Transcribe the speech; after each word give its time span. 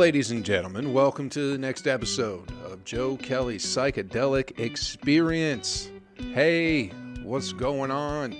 ladies 0.00 0.30
and 0.30 0.46
gentlemen, 0.46 0.94
welcome 0.94 1.28
to 1.28 1.52
the 1.52 1.58
next 1.58 1.86
episode 1.86 2.50
of 2.64 2.82
Joe 2.86 3.18
Kelly's 3.18 3.66
Psychedelic 3.66 4.58
Experience. 4.58 5.90
Hey, 6.14 6.88
what's 7.22 7.52
going 7.52 7.90
on? 7.90 8.34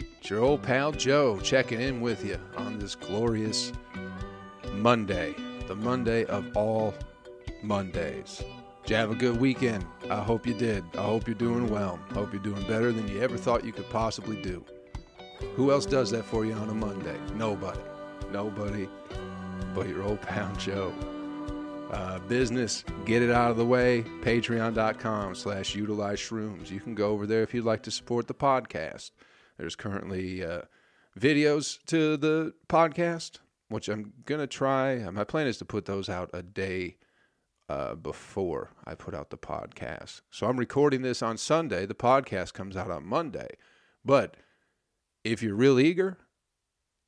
It's 0.00 0.28
your 0.28 0.40
old 0.40 0.60
pal 0.64 0.90
Joe 0.90 1.38
checking 1.38 1.80
in 1.80 2.00
with 2.00 2.24
you 2.24 2.36
on 2.56 2.80
this 2.80 2.96
glorious 2.96 3.72
Monday, 4.72 5.36
the 5.68 5.76
Monday 5.76 6.24
of 6.24 6.44
all 6.56 6.92
Mondays. 7.62 8.42
Did 8.82 8.90
you 8.90 8.96
have 8.96 9.12
a 9.12 9.14
good 9.14 9.40
weekend? 9.40 9.86
I 10.10 10.20
hope 10.20 10.48
you 10.48 10.54
did. 10.54 10.82
I 10.96 11.02
hope 11.04 11.28
you're 11.28 11.36
doing 11.36 11.68
well. 11.68 12.00
Hope 12.12 12.32
you're 12.32 12.42
doing 12.42 12.66
better 12.66 12.90
than 12.90 13.06
you 13.06 13.22
ever 13.22 13.36
thought 13.36 13.64
you 13.64 13.70
could 13.70 13.88
possibly 13.88 14.42
do. 14.42 14.64
Who 15.54 15.70
else 15.70 15.86
does 15.86 16.10
that 16.10 16.24
for 16.24 16.44
you 16.44 16.54
on 16.54 16.70
a 16.70 16.74
Monday? 16.74 17.16
Nobody. 17.36 17.78
Nobody 18.32 18.88
but 19.74 19.88
your 19.88 20.02
old 20.02 20.20
pound 20.22 20.58
Joe. 20.60 20.92
Uh, 21.90 22.18
business, 22.20 22.84
get 23.06 23.22
it 23.22 23.30
out 23.30 23.50
of 23.50 23.56
the 23.56 23.64
way. 23.64 24.02
Patreon.com 24.22 25.34
slash 25.34 25.74
utilize 25.74 26.18
shrooms. 26.18 26.70
You 26.70 26.80
can 26.80 26.94
go 26.94 27.10
over 27.10 27.26
there 27.26 27.42
if 27.42 27.54
you'd 27.54 27.64
like 27.64 27.82
to 27.84 27.90
support 27.90 28.26
the 28.26 28.34
podcast. 28.34 29.12
There's 29.56 29.74
currently 29.74 30.44
uh, 30.44 30.62
videos 31.18 31.78
to 31.86 32.16
the 32.18 32.52
podcast, 32.68 33.38
which 33.68 33.88
I'm 33.88 34.12
going 34.26 34.40
to 34.40 34.46
try. 34.46 34.98
My 35.10 35.24
plan 35.24 35.46
is 35.46 35.56
to 35.58 35.64
put 35.64 35.86
those 35.86 36.10
out 36.10 36.28
a 36.34 36.42
day 36.42 36.96
uh, 37.70 37.94
before 37.94 38.70
I 38.86 38.94
put 38.94 39.14
out 39.14 39.30
the 39.30 39.38
podcast. 39.38 40.20
So 40.30 40.46
I'm 40.46 40.58
recording 40.58 41.02
this 41.02 41.22
on 41.22 41.36
Sunday. 41.38 41.86
The 41.86 41.94
podcast 41.94 42.52
comes 42.52 42.76
out 42.76 42.90
on 42.90 43.06
Monday. 43.06 43.48
But 44.04 44.36
if 45.24 45.42
you're 45.42 45.54
real 45.54 45.80
eager, 45.80 46.18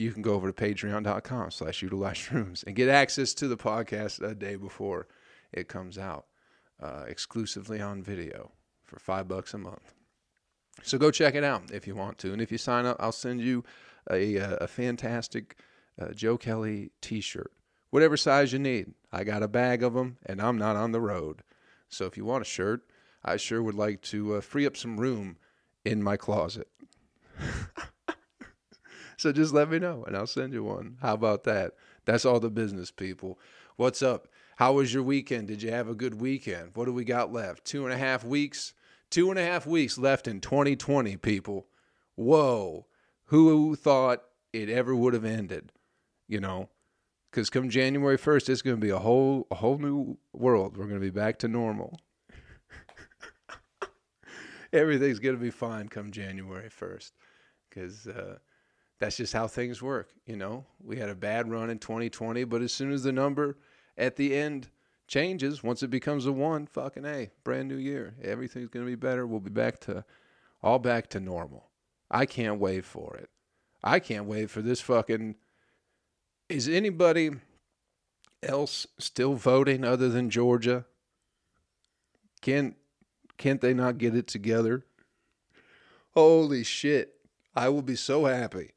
you 0.00 0.12
can 0.12 0.22
go 0.22 0.32
over 0.32 0.50
to 0.50 0.64
patreon.com 0.64 1.50
slash 1.50 1.82
utilize 1.82 2.16
shrooms 2.16 2.64
and 2.66 2.74
get 2.74 2.88
access 2.88 3.34
to 3.34 3.46
the 3.46 3.56
podcast 3.56 4.26
a 4.26 4.34
day 4.34 4.56
before 4.56 5.06
it 5.52 5.68
comes 5.68 5.98
out 5.98 6.24
uh, 6.82 7.04
exclusively 7.06 7.82
on 7.82 8.02
video 8.02 8.50
for 8.82 8.98
five 8.98 9.28
bucks 9.28 9.52
a 9.52 9.58
month. 9.58 9.92
So 10.82 10.96
go 10.96 11.10
check 11.10 11.34
it 11.34 11.44
out 11.44 11.70
if 11.70 11.86
you 11.86 11.94
want 11.94 12.16
to. 12.18 12.32
And 12.32 12.40
if 12.40 12.50
you 12.50 12.56
sign 12.56 12.86
up 12.86 12.96
i'll 12.98 13.12
send 13.12 13.42
you 13.42 13.62
a, 14.10 14.36
a 14.36 14.66
fantastic 14.66 15.58
uh, 16.00 16.12
joe 16.12 16.38
kelly 16.38 16.92
t-shirt. 17.02 17.52
Whatever 17.90 18.16
size 18.16 18.52
you 18.52 18.58
need. 18.58 18.94
I 19.12 19.24
got 19.24 19.42
a 19.42 19.48
bag 19.48 19.82
of 19.82 19.92
them 19.92 20.16
and 20.24 20.40
i'm 20.40 20.56
not 20.56 20.76
on 20.76 20.92
the 20.92 21.00
road. 21.00 21.42
So 21.90 22.06
if 22.06 22.16
you 22.16 22.24
want 22.24 22.42
a 22.42 22.46
shirt 22.46 22.86
i 23.22 23.36
sure 23.36 23.62
would 23.62 23.74
like 23.74 24.00
to 24.02 24.36
uh, 24.36 24.40
free 24.40 24.64
up 24.64 24.78
some 24.78 24.98
room 24.98 25.36
in 25.84 26.02
my 26.02 26.16
closet 26.16 26.68
so 29.20 29.32
just 29.32 29.52
let 29.52 29.68
me 29.68 29.78
know 29.78 30.02
and 30.06 30.16
I'll 30.16 30.26
send 30.26 30.54
you 30.54 30.64
one. 30.64 30.96
How 31.02 31.12
about 31.12 31.44
that? 31.44 31.74
That's 32.06 32.24
all 32.24 32.40
the 32.40 32.48
business, 32.48 32.90
people. 32.90 33.38
What's 33.76 34.02
up? 34.02 34.28
How 34.56 34.72
was 34.72 34.94
your 34.94 35.02
weekend? 35.02 35.48
Did 35.48 35.62
you 35.62 35.70
have 35.70 35.88
a 35.88 35.94
good 35.94 36.22
weekend? 36.22 36.70
What 36.72 36.86
do 36.86 36.94
we 36.94 37.04
got 37.04 37.30
left? 37.30 37.66
Two 37.66 37.84
and 37.84 37.92
a 37.92 37.98
half 37.98 38.24
weeks? 38.24 38.72
Two 39.10 39.28
and 39.28 39.38
a 39.38 39.44
half 39.44 39.66
weeks 39.66 39.98
left 39.98 40.26
in 40.26 40.40
2020, 40.40 41.18
people. 41.18 41.66
Whoa. 42.14 42.86
Who 43.26 43.76
thought 43.76 44.22
it 44.54 44.70
ever 44.70 44.96
would 44.96 45.12
have 45.12 45.26
ended? 45.26 45.72
You 46.26 46.40
know? 46.40 46.70
Because 47.30 47.50
come 47.50 47.68
January 47.68 48.16
1st, 48.16 48.48
it's 48.48 48.62
going 48.62 48.76
to 48.76 48.80
be 48.80 48.88
a 48.88 48.98
whole, 48.98 49.46
a 49.50 49.56
whole 49.56 49.76
new 49.76 50.16
world. 50.32 50.78
We're 50.78 50.86
going 50.86 50.98
to 50.98 51.06
be 51.06 51.10
back 51.10 51.38
to 51.40 51.48
normal. 51.48 52.00
Everything's 54.72 55.18
going 55.18 55.36
to 55.36 55.42
be 55.42 55.50
fine 55.50 55.90
come 55.90 56.10
January 56.10 56.70
1st. 56.70 57.12
Because, 57.68 58.06
uh, 58.06 58.38
that's 59.00 59.16
just 59.16 59.32
how 59.32 59.48
things 59.48 59.82
work. 59.82 60.10
You 60.26 60.36
know, 60.36 60.66
we 60.84 60.98
had 60.98 61.08
a 61.08 61.14
bad 61.14 61.50
run 61.50 61.70
in 61.70 61.78
2020, 61.78 62.44
but 62.44 62.62
as 62.62 62.72
soon 62.72 62.92
as 62.92 63.02
the 63.02 63.12
number 63.12 63.56
at 63.96 64.16
the 64.16 64.36
end 64.36 64.68
changes, 65.08 65.62
once 65.62 65.82
it 65.82 65.88
becomes 65.88 66.26
a 66.26 66.32
one, 66.32 66.66
fucking 66.66 67.06
a 67.06 67.30
brand 67.42 67.68
new 67.68 67.76
year, 67.76 68.14
everything's 68.22 68.68
gonna 68.68 68.84
be 68.84 68.94
better. 68.94 69.26
We'll 69.26 69.40
be 69.40 69.50
back 69.50 69.80
to 69.80 70.04
all 70.62 70.78
back 70.78 71.08
to 71.08 71.20
normal. 71.20 71.70
I 72.10 72.26
can't 72.26 72.60
wait 72.60 72.84
for 72.84 73.16
it. 73.16 73.30
I 73.82 73.98
can't 73.98 74.26
wait 74.26 74.50
for 74.50 74.60
this 74.60 74.82
fucking. 74.82 75.36
Is 76.50 76.68
anybody 76.68 77.30
else 78.42 78.86
still 78.98 79.34
voting 79.34 79.82
other 79.82 80.10
than 80.10 80.28
Georgia? 80.28 80.84
Can't 82.42 82.76
can't 83.38 83.62
they 83.62 83.72
not 83.72 83.96
get 83.96 84.14
it 84.14 84.26
together? 84.26 84.84
Holy 86.12 86.64
shit. 86.64 87.14
I 87.56 87.70
will 87.70 87.82
be 87.82 87.96
so 87.96 88.26
happy 88.26 88.72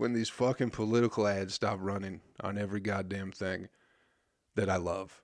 when 0.00 0.14
these 0.14 0.30
fucking 0.30 0.70
political 0.70 1.26
ads 1.26 1.52
stop 1.52 1.78
running 1.78 2.22
on 2.40 2.56
every 2.56 2.80
goddamn 2.80 3.30
thing 3.30 3.68
that 4.56 4.70
I 4.70 4.76
love 4.76 5.22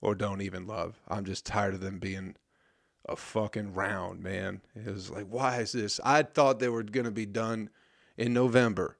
or 0.00 0.14
don't 0.14 0.40
even 0.40 0.64
love. 0.64 1.00
I'm 1.08 1.24
just 1.24 1.44
tired 1.44 1.74
of 1.74 1.80
them 1.80 1.98
being 1.98 2.36
a 3.08 3.16
fucking 3.16 3.74
round, 3.74 4.22
man. 4.22 4.60
It 4.76 4.86
was 4.86 5.10
like, 5.10 5.26
why 5.26 5.58
is 5.58 5.72
this? 5.72 5.98
I 6.04 6.22
thought 6.22 6.60
they 6.60 6.68
were 6.68 6.84
going 6.84 7.04
to 7.04 7.10
be 7.10 7.26
done 7.26 7.68
in 8.16 8.32
November. 8.32 8.96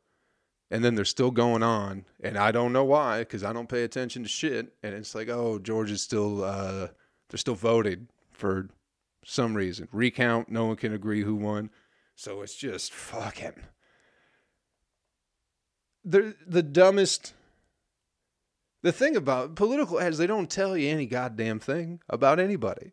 And 0.72 0.84
then 0.84 0.96
they're 0.96 1.04
still 1.04 1.30
going 1.30 1.62
on. 1.62 2.04
And 2.20 2.36
I 2.36 2.50
don't 2.50 2.72
know 2.72 2.84
why, 2.84 3.20
because 3.20 3.44
I 3.44 3.52
don't 3.52 3.68
pay 3.68 3.84
attention 3.84 4.24
to 4.24 4.28
shit. 4.28 4.74
And 4.82 4.92
it's 4.92 5.14
like, 5.14 5.28
oh, 5.28 5.60
Georgia's 5.60 6.02
still, 6.02 6.42
uh, 6.42 6.88
they're 7.28 7.38
still 7.38 7.54
voting 7.54 8.08
for 8.32 8.68
some 9.24 9.54
reason. 9.54 9.86
Recount, 9.92 10.48
no 10.48 10.66
one 10.66 10.76
can 10.76 10.92
agree 10.92 11.22
who 11.22 11.36
won. 11.36 11.70
So 12.16 12.42
it's 12.42 12.56
just 12.56 12.92
fucking 12.92 13.62
the 16.04 16.34
the 16.46 16.62
dumbest 16.62 17.34
the 18.82 18.92
thing 18.92 19.16
about 19.16 19.56
political 19.56 20.00
ads 20.00 20.18
they 20.18 20.26
don't 20.26 20.50
tell 20.50 20.76
you 20.76 20.88
any 20.88 21.06
goddamn 21.06 21.60
thing 21.60 22.00
about 22.08 22.40
anybody. 22.40 22.92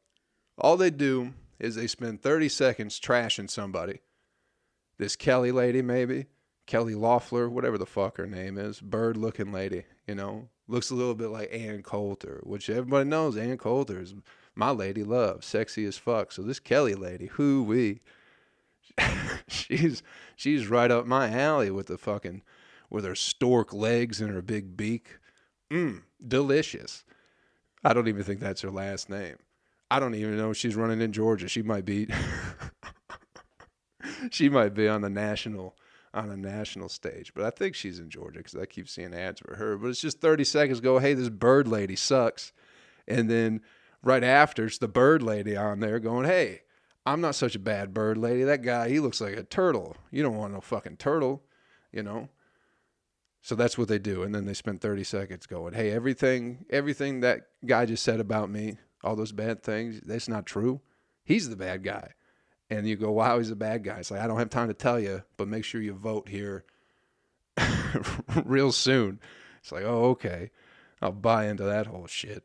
All 0.57 0.75
they 0.75 0.89
do 0.89 1.33
is 1.59 1.75
they 1.75 1.87
spend 1.87 2.21
30 2.21 2.49
seconds 2.49 2.99
trashing 2.99 3.49
somebody. 3.49 3.99
This 4.97 5.15
kelly 5.15 5.51
lady 5.51 5.81
maybe. 5.81 6.25
Kelly 6.65 6.95
loeffler 6.95 7.49
whatever 7.49 7.77
the 7.77 7.85
fuck 7.85 8.17
her 8.17 8.27
name 8.27 8.57
is. 8.57 8.81
Bird 8.81 9.15
looking 9.15 9.51
lady 9.51 9.85
you 10.05 10.15
know. 10.15 10.49
Looks 10.67 10.89
a 10.89 10.95
little 10.95 11.15
bit 11.15 11.29
like 11.29 11.53
ann 11.53 11.83
coulter 11.83 12.41
which 12.43 12.69
everybody 12.69 13.07
knows 13.07 13.37
ann 13.37 13.57
coulter 13.57 14.01
is 14.01 14.13
my 14.53 14.71
lady 14.71 15.03
love 15.03 15.45
sexy 15.45 15.85
as 15.85 15.97
fuck. 15.97 16.33
So 16.33 16.41
this 16.41 16.59
kelly 16.59 16.95
lady 16.95 17.27
who 17.27 17.63
we 17.63 18.01
she's 19.47 20.03
she's 20.35 20.67
right 20.67 20.91
up 20.91 21.05
my 21.05 21.29
alley 21.29 21.71
with 21.71 21.87
the 21.87 21.97
fucking 21.97 22.41
with 22.89 23.05
her 23.05 23.15
stork 23.15 23.73
legs 23.73 24.21
and 24.21 24.31
her 24.31 24.41
big 24.41 24.77
beak. 24.77 25.17
Mmm, 25.71 26.03
delicious. 26.25 27.03
I 27.83 27.93
don't 27.93 28.07
even 28.07 28.23
think 28.23 28.39
that's 28.39 28.61
her 28.61 28.71
last 28.71 29.09
name. 29.09 29.37
I 29.89 29.99
don't 29.99 30.15
even 30.15 30.37
know 30.37 30.51
if 30.51 30.57
she's 30.57 30.75
running 30.75 31.01
in 31.01 31.13
Georgia. 31.13 31.47
She 31.47 31.61
might 31.61 31.85
be 31.85 32.07
she 34.31 34.49
might 34.49 34.73
be 34.73 34.87
on 34.87 35.01
the 35.01 35.09
national 35.09 35.75
on 36.13 36.29
a 36.29 36.37
national 36.37 36.89
stage, 36.89 37.33
but 37.33 37.43
I 37.43 37.51
think 37.51 37.75
she's 37.75 37.99
in 37.99 38.09
Georgia 38.09 38.39
because 38.39 38.55
I 38.55 38.65
keep 38.65 38.89
seeing 38.89 39.13
ads 39.13 39.39
for 39.39 39.55
her. 39.55 39.77
But 39.77 39.89
it's 39.89 40.01
just 40.01 40.19
30 40.19 40.43
seconds 40.45 40.79
go, 40.79 40.99
hey, 40.99 41.13
this 41.13 41.29
bird 41.29 41.67
lady 41.67 41.95
sucks. 41.95 42.53
And 43.07 43.29
then 43.29 43.61
right 44.01 44.23
after, 44.23 44.65
it's 44.65 44.79
the 44.79 44.87
bird 44.87 45.21
lady 45.21 45.55
on 45.55 45.79
there 45.79 45.99
going, 45.99 46.25
hey, 46.25 46.61
I'm 47.05 47.21
not 47.21 47.35
such 47.35 47.55
a 47.55 47.59
bad 47.59 47.93
bird 47.93 48.17
lady. 48.17 48.43
That 48.43 48.63
guy, 48.63 48.89
he 48.89 48.99
looks 48.99 49.21
like 49.21 49.37
a 49.37 49.43
turtle. 49.43 49.95
You 50.11 50.23
don't 50.23 50.37
want 50.37 50.53
no 50.53 50.61
fucking 50.61 50.97
turtle, 50.97 51.43
you 51.91 52.03
know? 52.03 52.29
So 53.47 53.55
that's 53.55 53.77
what 53.77 53.87
they 53.87 53.97
do, 53.97 54.23
and 54.23 54.35
then 54.35 54.43
they 54.43 54.53
spend 54.53 54.81
30 54.81 55.05
seconds 55.05 55.45
going, 55.45 55.73
"Hey, 55.73 55.89
everything, 55.89 56.65
everything 56.69 57.21
that 57.21 57.47
guy 57.65 57.85
just 57.85 58.03
said 58.03 58.19
about 58.19 58.49
me, 58.49 58.77
all 59.05 59.15
those 59.15 59.31
bad 59.31 59.63
things, 59.63 60.01
that's 60.01 60.27
not 60.27 60.45
true. 60.45 60.81
He's 61.23 61.47
the 61.47 61.55
bad 61.55 61.81
guy." 61.81 62.11
And 62.69 62.85
you 62.85 62.97
go, 62.97 63.09
"Wow, 63.09 63.37
he's 63.37 63.49
a 63.49 63.55
bad 63.55 63.85
guy." 63.85 63.99
It's 63.99 64.11
like 64.11 64.19
I 64.19 64.27
don't 64.27 64.37
have 64.37 64.49
time 64.49 64.67
to 64.67 64.73
tell 64.73 64.99
you, 64.99 65.23
but 65.37 65.47
make 65.47 65.63
sure 65.63 65.81
you 65.81 65.93
vote 65.93 66.27
here 66.27 66.65
real 68.43 68.73
soon. 68.73 69.21
It's 69.61 69.71
like, 69.71 69.85
oh, 69.85 70.09
okay, 70.09 70.51
I'll 71.01 71.13
buy 71.13 71.47
into 71.47 71.63
that 71.63 71.87
whole 71.87 72.07
shit. 72.07 72.43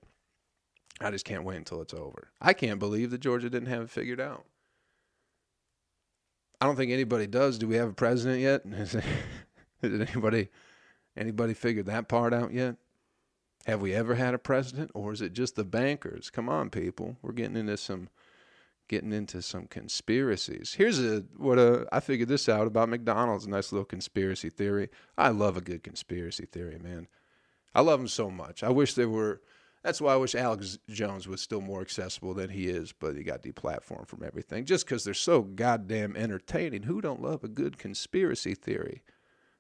I 1.00 1.10
just 1.10 1.24
can't 1.24 1.42
wait 1.42 1.56
until 1.56 1.82
it's 1.82 1.94
over. 1.94 2.30
I 2.40 2.52
can't 2.52 2.78
believe 2.78 3.10
that 3.10 3.18
Georgia 3.18 3.50
didn't 3.50 3.70
have 3.70 3.82
it 3.82 3.90
figured 3.90 4.20
out. 4.20 4.44
I 6.60 6.66
don't 6.66 6.76
think 6.76 6.92
anybody 6.92 7.26
does. 7.26 7.58
Do 7.58 7.66
we 7.66 7.74
have 7.74 7.88
a 7.88 7.92
president 7.92 8.40
yet? 8.40 8.62
Is 8.72 8.94
anybody? 9.82 10.48
Anybody 11.16 11.54
figured 11.54 11.86
that 11.86 12.08
part 12.08 12.32
out 12.32 12.52
yet? 12.52 12.76
Have 13.66 13.80
we 13.80 13.94
ever 13.94 14.14
had 14.14 14.34
a 14.34 14.38
president 14.38 14.90
or 14.94 15.12
is 15.12 15.20
it 15.20 15.32
just 15.32 15.54
the 15.54 15.64
bankers? 15.64 16.30
Come 16.30 16.48
on, 16.48 16.70
people. 16.70 17.16
We're 17.22 17.32
getting 17.32 17.56
into 17.56 17.76
some 17.76 18.08
getting 18.88 19.12
into 19.12 19.40
some 19.40 19.66
conspiracies. 19.66 20.74
Here's 20.74 21.00
a 21.00 21.24
what 21.36 21.58
a 21.58 21.86
I 21.92 22.00
figured 22.00 22.28
this 22.28 22.48
out 22.48 22.66
about 22.66 22.88
McDonald's, 22.88 23.46
a 23.46 23.50
nice 23.50 23.72
little 23.72 23.84
conspiracy 23.84 24.50
theory. 24.50 24.88
I 25.16 25.28
love 25.28 25.56
a 25.56 25.60
good 25.60 25.82
conspiracy 25.82 26.46
theory, 26.46 26.78
man. 26.78 27.06
I 27.74 27.80
love 27.82 28.00
them 28.00 28.08
so 28.08 28.30
much. 28.30 28.62
I 28.62 28.70
wish 28.70 28.94
they 28.94 29.06
were 29.06 29.40
that's 29.82 30.00
why 30.00 30.12
I 30.12 30.16
wish 30.16 30.34
Alex 30.34 30.78
Jones 30.88 31.26
was 31.26 31.40
still 31.40 31.60
more 31.60 31.80
accessible 31.80 32.34
than 32.34 32.50
he 32.50 32.68
is, 32.68 32.92
but 32.92 33.16
he 33.16 33.22
got 33.22 33.42
deplatformed 33.42 34.06
from 34.08 34.22
everything 34.22 34.64
just 34.64 34.86
because 34.86 35.04
they're 35.04 35.14
so 35.14 35.42
goddamn 35.42 36.16
entertaining. 36.16 36.84
Who 36.84 37.00
don't 37.00 37.22
love 37.22 37.42
a 37.42 37.48
good 37.48 37.78
conspiracy 37.78 38.54
theory? 38.54 39.02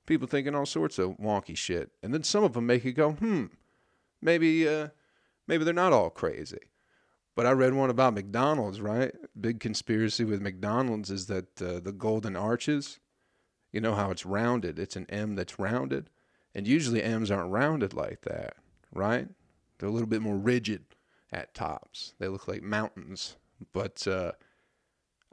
People 0.06 0.26
thinking 0.26 0.54
all 0.54 0.66
sorts 0.66 0.98
of 0.98 1.18
wonky 1.18 1.56
shit. 1.56 1.90
And 2.02 2.12
then 2.12 2.22
some 2.22 2.44
of 2.44 2.52
them 2.52 2.66
make 2.66 2.84
you 2.84 2.92
go, 2.92 3.12
hmm, 3.12 3.46
maybe 4.20 4.68
uh, 4.68 4.88
maybe 5.46 5.64
they're 5.64 5.74
not 5.74 5.92
all 5.92 6.10
crazy. 6.10 6.58
But 7.34 7.46
I 7.46 7.52
read 7.52 7.72
one 7.72 7.88
about 7.88 8.14
McDonald's, 8.14 8.80
right? 8.80 9.14
Big 9.40 9.58
conspiracy 9.58 10.24
with 10.24 10.42
McDonald's 10.42 11.10
is 11.10 11.26
that 11.26 11.62
uh, 11.62 11.80
the 11.80 11.92
golden 11.92 12.36
arches, 12.36 13.00
you 13.72 13.80
know 13.80 13.94
how 13.94 14.10
it's 14.10 14.26
rounded. 14.26 14.78
It's 14.78 14.96
an 14.96 15.06
M 15.08 15.34
that's 15.34 15.58
rounded, 15.58 16.10
and 16.54 16.68
usually 16.68 17.02
M's 17.02 17.30
aren't 17.30 17.50
rounded 17.50 17.94
like 17.94 18.20
that, 18.22 18.56
right? 18.92 19.28
They're 19.78 19.88
a 19.88 19.92
little 19.92 20.08
bit 20.08 20.20
more 20.20 20.36
rigid 20.36 20.84
at 21.32 21.54
tops. 21.54 22.14
They 22.18 22.28
look 22.28 22.46
like 22.46 22.62
mountains. 22.62 23.36
But 23.72 24.06
uh, 24.06 24.32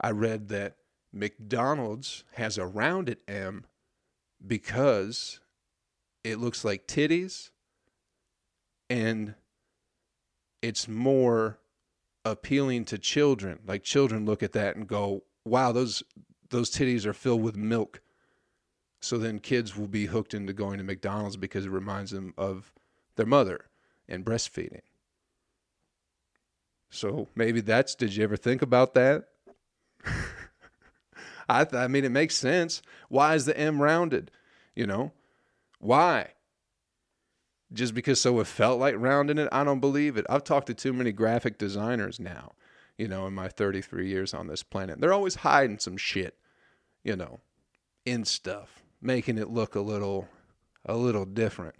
I 0.00 0.10
read 0.12 0.48
that 0.48 0.76
McDonald's 1.12 2.24
has 2.34 2.56
a 2.56 2.66
rounded 2.66 3.18
M 3.28 3.66
because 4.46 5.40
it 6.24 6.38
looks 6.38 6.64
like 6.64 6.86
titties 6.86 7.50
and 8.88 9.34
it's 10.62 10.88
more 10.88 11.58
appealing 12.24 12.84
to 12.86 12.98
children. 12.98 13.60
Like 13.66 13.82
children 13.82 14.26
look 14.26 14.42
at 14.42 14.52
that 14.52 14.76
and 14.76 14.86
go, 14.86 15.24
"Wow, 15.44 15.72
those 15.72 16.02
those 16.50 16.70
titties 16.70 17.06
are 17.06 17.14
filled 17.14 17.42
with 17.42 17.56
milk." 17.56 18.00
So 19.00 19.16
then 19.16 19.38
kids 19.38 19.76
will 19.76 19.88
be 19.88 20.06
hooked 20.06 20.34
into 20.34 20.52
going 20.52 20.78
to 20.78 20.84
McDonald's 20.84 21.36
because 21.36 21.64
it 21.64 21.70
reminds 21.70 22.10
them 22.10 22.34
of 22.36 22.72
their 23.16 23.26
mother 23.26 23.70
and 24.08 24.24
breastfeeding. 24.24 24.82
So 26.90 27.28
maybe 27.34 27.60
that's 27.60 27.94
did 27.94 28.14
you 28.14 28.24
ever 28.24 28.36
think 28.36 28.60
about 28.60 28.94
that? 28.94 29.29
I 31.50 31.64
th- 31.64 31.80
I 31.80 31.88
mean 31.88 32.04
it 32.04 32.10
makes 32.10 32.36
sense. 32.36 32.80
Why 33.08 33.34
is 33.34 33.44
the 33.44 33.58
M 33.58 33.82
rounded? 33.82 34.30
You 34.74 34.86
know? 34.86 35.12
Why? 35.80 36.28
Just 37.72 37.94
because 37.94 38.20
so 38.20 38.38
it 38.40 38.46
felt 38.46 38.78
like 38.78 38.94
rounding 38.96 39.38
it? 39.38 39.48
I 39.50 39.64
don't 39.64 39.80
believe 39.80 40.16
it. 40.16 40.26
I've 40.28 40.44
talked 40.44 40.68
to 40.68 40.74
too 40.74 40.92
many 40.92 41.12
graphic 41.12 41.58
designers 41.58 42.20
now, 42.20 42.52
you 42.98 43.08
know, 43.08 43.26
in 43.26 43.34
my 43.34 43.48
33 43.48 44.08
years 44.08 44.32
on 44.32 44.46
this 44.46 44.62
planet. 44.62 45.00
They're 45.00 45.12
always 45.12 45.36
hiding 45.36 45.78
some 45.78 45.96
shit, 45.96 46.36
you 47.02 47.16
know, 47.16 47.40
in 48.04 48.24
stuff, 48.24 48.82
making 49.00 49.38
it 49.38 49.50
look 49.50 49.74
a 49.74 49.80
little 49.80 50.28
a 50.86 50.96
little 50.96 51.24
different 51.24 51.74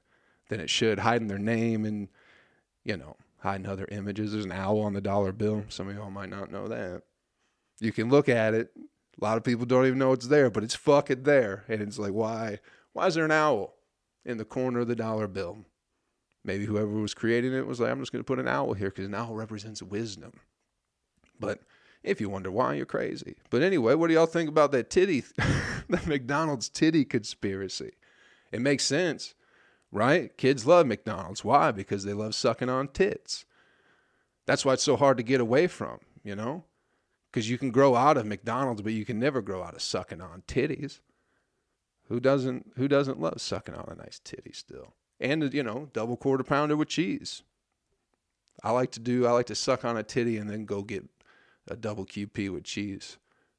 than 0.48 0.60
it 0.60 0.68
should, 0.68 1.00
hiding 1.00 1.28
their 1.28 1.38
name 1.38 1.84
and 1.84 2.08
you 2.84 2.96
know, 2.96 3.16
hiding 3.38 3.66
other 3.66 3.86
images. 3.90 4.32
There's 4.32 4.44
an 4.44 4.52
owl 4.52 4.80
on 4.80 4.94
the 4.94 5.00
dollar 5.00 5.32
bill. 5.32 5.64
Some 5.68 5.88
of 5.88 5.94
y'all 5.94 6.10
might 6.10 6.30
not 6.30 6.50
know 6.50 6.68
that. 6.68 7.02
You 7.80 7.92
can 7.92 8.08
look 8.08 8.28
at 8.28 8.54
it. 8.54 8.70
A 9.20 9.24
lot 9.24 9.36
of 9.36 9.44
people 9.44 9.66
don't 9.66 9.86
even 9.86 9.98
know 9.98 10.12
it's 10.12 10.28
there, 10.28 10.50
but 10.50 10.64
it's 10.64 10.74
fucking 10.74 11.24
there. 11.24 11.64
And 11.68 11.82
it's 11.82 11.98
like, 11.98 12.12
why? 12.12 12.58
Why 12.92 13.06
is 13.06 13.14
there 13.14 13.24
an 13.24 13.30
owl 13.30 13.74
in 14.24 14.38
the 14.38 14.44
corner 14.44 14.80
of 14.80 14.88
the 14.88 14.96
dollar 14.96 15.28
bill? 15.28 15.66
Maybe 16.42 16.64
whoever 16.64 16.88
was 16.88 17.12
creating 17.12 17.52
it 17.52 17.66
was 17.66 17.80
like, 17.80 17.90
I'm 17.90 18.00
just 18.00 18.12
going 18.12 18.24
to 18.24 18.26
put 18.26 18.38
an 18.38 18.48
owl 18.48 18.72
here 18.72 18.88
because 18.88 19.06
an 19.06 19.14
owl 19.14 19.34
represents 19.34 19.82
wisdom. 19.82 20.32
But 21.38 21.60
if 22.02 22.20
you 22.20 22.30
wonder 22.30 22.50
why, 22.50 22.74
you're 22.74 22.86
crazy. 22.86 23.36
But 23.50 23.62
anyway, 23.62 23.94
what 23.94 24.08
do 24.08 24.14
y'all 24.14 24.24
think 24.24 24.48
about 24.48 24.72
that 24.72 24.88
titty, 24.88 25.20
the 25.88 26.00
McDonald's 26.06 26.70
titty 26.70 27.04
conspiracy? 27.04 27.92
It 28.52 28.62
makes 28.62 28.84
sense, 28.84 29.34
right? 29.92 30.34
Kids 30.38 30.66
love 30.66 30.86
McDonald's. 30.86 31.44
Why? 31.44 31.72
Because 31.72 32.04
they 32.04 32.14
love 32.14 32.34
sucking 32.34 32.70
on 32.70 32.88
tits. 32.88 33.44
That's 34.46 34.64
why 34.64 34.72
it's 34.72 34.82
so 34.82 34.96
hard 34.96 35.18
to 35.18 35.22
get 35.22 35.40
away 35.42 35.66
from, 35.66 35.98
you 36.24 36.34
know? 36.34 36.64
Because 37.30 37.48
you 37.48 37.58
can 37.58 37.70
grow 37.70 37.94
out 37.94 38.16
of 38.16 38.26
McDonald's, 38.26 38.82
but 38.82 38.92
you 38.92 39.04
can 39.04 39.18
never 39.18 39.40
grow 39.40 39.62
out 39.62 39.74
of 39.74 39.82
sucking 39.82 40.20
on 40.20 40.42
titties. 40.48 41.00
Who 42.08 42.18
doesn't? 42.18 42.72
Who 42.76 42.88
doesn't 42.88 43.20
love 43.20 43.40
sucking 43.40 43.74
on 43.74 43.88
a 43.88 43.94
nice 43.94 44.20
titty 44.22 44.52
still? 44.52 44.94
And 45.20 45.52
you 45.54 45.62
know, 45.62 45.88
double 45.92 46.16
quarter 46.16 46.42
pounder 46.42 46.76
with 46.76 46.88
cheese. 46.88 47.42
I 48.64 48.72
like 48.72 48.90
to 48.92 49.00
do. 49.00 49.26
I 49.26 49.30
like 49.30 49.46
to 49.46 49.54
suck 49.54 49.84
on 49.84 49.96
a 49.96 50.02
titty 50.02 50.36
and 50.36 50.50
then 50.50 50.64
go 50.64 50.82
get 50.82 51.04
a 51.68 51.76
double 51.76 52.04
QP 52.04 52.50
with 52.50 52.64
cheese. 52.64 53.16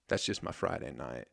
That's 0.09 0.25
just 0.25 0.43
my 0.43 0.51
Friday 0.51 0.91
night. 0.91 1.27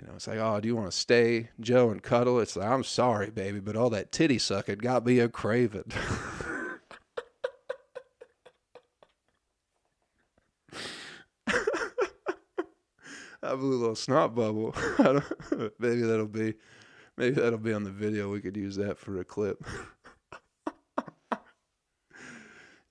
You 0.00 0.06
know, 0.06 0.14
it's 0.14 0.28
like, 0.28 0.38
oh, 0.38 0.60
do 0.60 0.68
you 0.68 0.76
want 0.76 0.90
to 0.90 0.96
stay, 0.96 1.48
Joe, 1.58 1.90
and 1.90 2.00
cuddle? 2.00 2.38
It's 2.38 2.54
like, 2.54 2.68
I'm 2.68 2.84
sorry, 2.84 3.30
baby, 3.30 3.58
but 3.58 3.74
all 3.74 3.90
that 3.90 4.12
titty 4.12 4.38
sucking 4.38 4.78
got 4.78 5.04
me 5.04 5.18
a 5.18 5.28
craving. 5.28 5.90
I 13.48 13.54
blew 13.54 13.76
a 13.76 13.80
little 13.80 13.94
snot 13.94 14.34
bubble. 14.34 14.74
maybe 15.78 16.02
that'll 16.02 16.26
be, 16.26 16.54
maybe 17.16 17.40
that'll 17.40 17.58
be 17.58 17.72
on 17.72 17.84
the 17.84 17.90
video. 17.90 18.30
We 18.30 18.40
could 18.40 18.56
use 18.56 18.76
that 18.76 18.98
for 18.98 19.20
a 19.20 19.24
clip. 19.24 19.64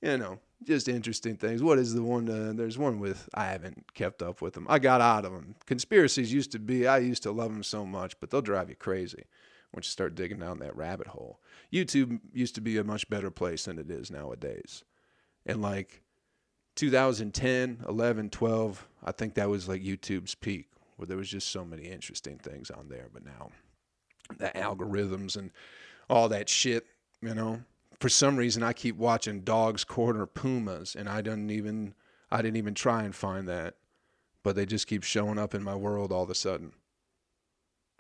you 0.02 0.18
know, 0.18 0.40
just 0.64 0.88
interesting 0.88 1.38
things. 1.38 1.62
What 1.62 1.78
is 1.78 1.94
the 1.94 2.02
one? 2.02 2.28
Uh, 2.30 2.54
there's 2.56 2.78
one 2.78 3.00
with 3.00 3.30
I 3.34 3.46
haven't 3.46 3.94
kept 3.94 4.22
up 4.24 4.42
with 4.42 4.54
them. 4.54 4.66
I 4.70 4.80
got 4.80 5.02
out 5.02 5.26
of 5.26 5.32
them. 5.32 5.56
Conspiracies 5.66 6.34
used 6.34 6.52
to 6.54 6.60
be. 6.60 6.88
I 6.88 6.98
used 6.98 7.24
to 7.24 7.32
love 7.32 7.54
them 7.54 7.64
so 7.64 7.86
much, 7.86 8.20
but 8.20 8.32
they'll 8.32 8.42
drive 8.42 8.70
you 8.70 8.76
crazy 8.76 9.26
once 9.74 9.86
you 9.86 9.92
start 9.92 10.16
digging 10.16 10.40
down 10.40 10.60
that 10.60 10.76
rabbit 10.76 11.08
hole. 11.08 11.40
YouTube 11.72 12.20
used 12.34 12.56
to 12.56 12.62
be 12.62 12.78
a 12.78 12.84
much 12.84 13.08
better 13.10 13.30
place 13.30 13.66
than 13.66 13.78
it 13.78 13.92
is 13.92 14.10
nowadays, 14.10 14.84
and 15.46 15.62
like 15.62 16.02
2010, 16.78 17.86
11, 17.90 18.30
12, 18.30 18.88
I 19.04 19.12
think 19.12 19.34
that 19.34 19.50
was 19.50 19.68
like 19.68 19.84
YouTube's 19.84 20.36
peak 20.36 20.70
where 20.96 21.08
there 21.08 21.18
was 21.18 21.30
just 21.30 21.50
so 21.50 21.66
many 21.66 21.84
interesting 21.84 22.38
things 22.38 22.72
on 22.72 22.88
there. 22.88 23.08
But 23.12 23.26
now 23.26 23.50
the 24.38 24.50
algorithms 24.56 25.36
and 25.36 25.52
all 26.10 26.30
that 26.30 26.48
shit, 26.48 26.86
you 27.22 27.34
know, 27.34 27.62
for 28.00 28.10
some 28.10 28.38
reason 28.38 28.64
I 28.64 28.74
keep 28.74 28.96
watching 28.96 29.42
Dogs 29.42 29.84
Corner 29.84 30.26
Pumas 30.26 30.96
and 30.96 31.10
I 31.10 31.22
didn't 31.22 31.50
even 31.50 31.96
I 32.32 32.42
didn't 32.42 32.58
even 32.58 32.76
try 32.76 33.04
and 33.04 33.16
find 33.16 33.48
that. 33.48 33.76
But 34.44 34.56
they 34.56 34.66
just 34.66 34.88
keep 34.88 35.04
showing 35.04 35.40
up 35.40 35.54
in 35.54 35.64
my 35.64 35.76
world 35.76 36.12
all 36.12 36.24
of 36.24 36.30
a 36.30 36.36
sudden. 36.36 36.74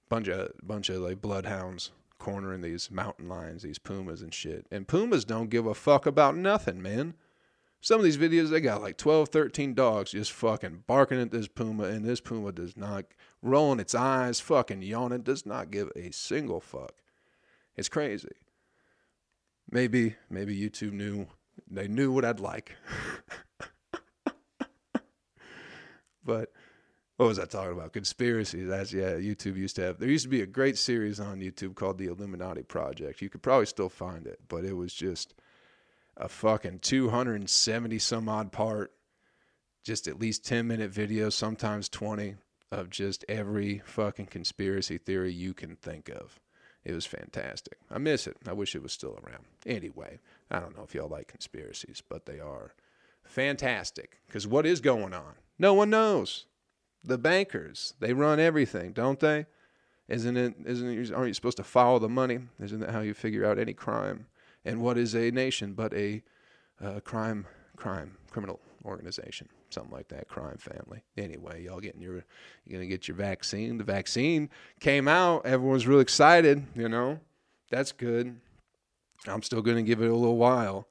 Bunch 0.07 0.27
of 0.27 0.51
bunch 0.61 0.89
of 0.89 1.01
like 1.01 1.19
bloodhounds 1.19 1.91
cornering 2.19 2.61
these 2.61 2.89
mountain 2.91 3.27
lions, 3.27 3.63
these 3.63 3.79
pumas 3.79 4.21
and 4.21 4.33
shit. 4.33 4.67
And 4.71 4.87
pumas 4.87 5.25
don't 5.25 5.49
give 5.49 5.65
a 5.65 5.73
fuck 5.73 6.05
about 6.05 6.37
nothing, 6.37 6.81
man. 6.81 7.15
Some 7.87 8.01
of 8.01 8.03
these 8.03 8.17
videos, 8.17 8.49
they 8.49 8.59
got 8.59 8.81
like 8.81 8.97
12, 8.97 9.29
13 9.29 9.73
dogs 9.73 10.11
just 10.11 10.33
fucking 10.33 10.83
barking 10.87 11.21
at 11.21 11.31
this 11.31 11.47
puma, 11.47 11.85
and 11.85 12.03
this 12.03 12.19
puma 12.19 12.51
does 12.51 12.75
not, 12.75 13.05
rolling 13.41 13.79
its 13.79 13.95
eyes, 13.95 14.41
fucking 14.41 14.81
yawning, 14.81 15.21
does 15.21 15.45
not 15.45 15.71
give 15.71 15.89
a 15.95 16.11
single 16.11 16.59
fuck. 16.59 16.95
It's 17.77 17.87
crazy. 17.87 18.35
Maybe, 19.71 20.17
maybe 20.29 20.53
YouTube 20.53 20.91
knew, 20.91 21.27
they 21.65 21.87
knew 21.87 22.11
what 22.11 22.25
I'd 22.25 22.41
like. 22.41 22.75
but 26.25 26.51
what 27.15 27.27
was 27.27 27.39
I 27.39 27.45
talking 27.45 27.71
about? 27.71 27.93
Conspiracies. 27.93 28.67
That's, 28.67 28.91
yeah, 28.91 29.11
YouTube 29.11 29.55
used 29.55 29.77
to 29.77 29.83
have, 29.83 29.99
there 29.99 30.09
used 30.09 30.25
to 30.25 30.29
be 30.29 30.41
a 30.41 30.45
great 30.45 30.77
series 30.77 31.21
on 31.21 31.39
YouTube 31.39 31.75
called 31.75 31.99
The 31.99 32.07
Illuminati 32.07 32.63
Project. 32.63 33.21
You 33.21 33.29
could 33.29 33.43
probably 33.43 33.65
still 33.65 33.87
find 33.87 34.27
it, 34.27 34.39
but 34.49 34.65
it 34.65 34.75
was 34.75 34.93
just, 34.93 35.35
a 36.17 36.27
fucking 36.27 36.79
270 36.79 37.99
some 37.99 38.27
odd 38.27 38.51
part, 38.51 38.91
just 39.83 40.07
at 40.07 40.19
least 40.19 40.45
10 40.45 40.67
minute 40.67 40.91
video, 40.91 41.29
sometimes 41.29 41.87
20, 41.89 42.35
of 42.71 42.89
just 42.89 43.23
every 43.29 43.81
fucking 43.85 44.25
conspiracy 44.25 44.97
theory 44.97 45.31
you 45.31 45.53
can 45.53 45.75
think 45.75 46.09
of. 46.09 46.39
It 46.83 46.93
was 46.93 47.05
fantastic. 47.05 47.77
I 47.91 47.97
miss 47.97 48.27
it. 48.27 48.37
I 48.47 48.53
wish 48.53 48.75
it 48.75 48.83
was 48.83 48.93
still 48.93 49.19
around. 49.23 49.45
Anyway, 49.65 50.19
I 50.49 50.59
don't 50.59 50.75
know 50.75 50.83
if 50.83 50.95
y'all 50.95 51.09
like 51.09 51.27
conspiracies, 51.27 52.01
but 52.07 52.25
they 52.25 52.39
are 52.39 52.73
fantastic. 53.23 54.19
Because 54.25 54.47
what 54.47 54.65
is 54.65 54.79
going 54.79 55.13
on? 55.13 55.33
No 55.59 55.73
one 55.73 55.89
knows. 55.89 56.45
The 57.03 57.17
bankers, 57.17 57.93
they 57.99 58.13
run 58.13 58.39
everything, 58.39 58.93
don't 58.93 59.19
they? 59.19 59.45
Isn't 60.07 60.37
it? 60.37 60.55
Isn't 60.65 60.89
it? 60.89 61.13
Aren't 61.13 61.27
you 61.27 61.33
supposed 61.33 61.57
to 61.57 61.63
follow 61.63 61.99
the 61.99 62.09
money? 62.09 62.39
Isn't 62.61 62.79
that 62.79 62.91
how 62.91 63.01
you 63.01 63.13
figure 63.13 63.45
out 63.45 63.59
any 63.59 63.73
crime? 63.73 64.27
And 64.67 64.81
what 64.81 64.97
is 64.97 65.15
a 65.15 65.31
nation 65.31 65.73
but 65.73 65.93
a 65.93 66.21
uh, 66.83 66.99
crime, 66.99 67.47
crime, 67.77 68.17
criminal 68.29 68.59
organization, 68.83 69.47
something 69.69 69.93
like 69.93 70.09
that, 70.09 70.27
crime 70.27 70.57
family. 70.57 71.03
Anyway, 71.15 71.63
y'all 71.63 71.79
getting 71.79 72.01
your, 72.01 72.25
you're 72.65 72.79
gonna 72.79 72.85
get 72.85 73.07
your 73.07 73.15
vaccine. 73.15 73.77
The 73.77 73.85
vaccine 73.85 74.49
came 74.81 75.07
out. 75.07 75.45
Everyone's 75.45 75.87
real 75.87 76.01
excited. 76.01 76.65
You 76.75 76.89
know, 76.89 77.21
that's 77.71 77.93
good. 77.93 78.41
I'm 79.25 79.41
still 79.41 79.61
gonna 79.61 79.83
give 79.83 80.01
it 80.01 80.09
a 80.09 80.15
little 80.15 80.35
while 80.35 80.89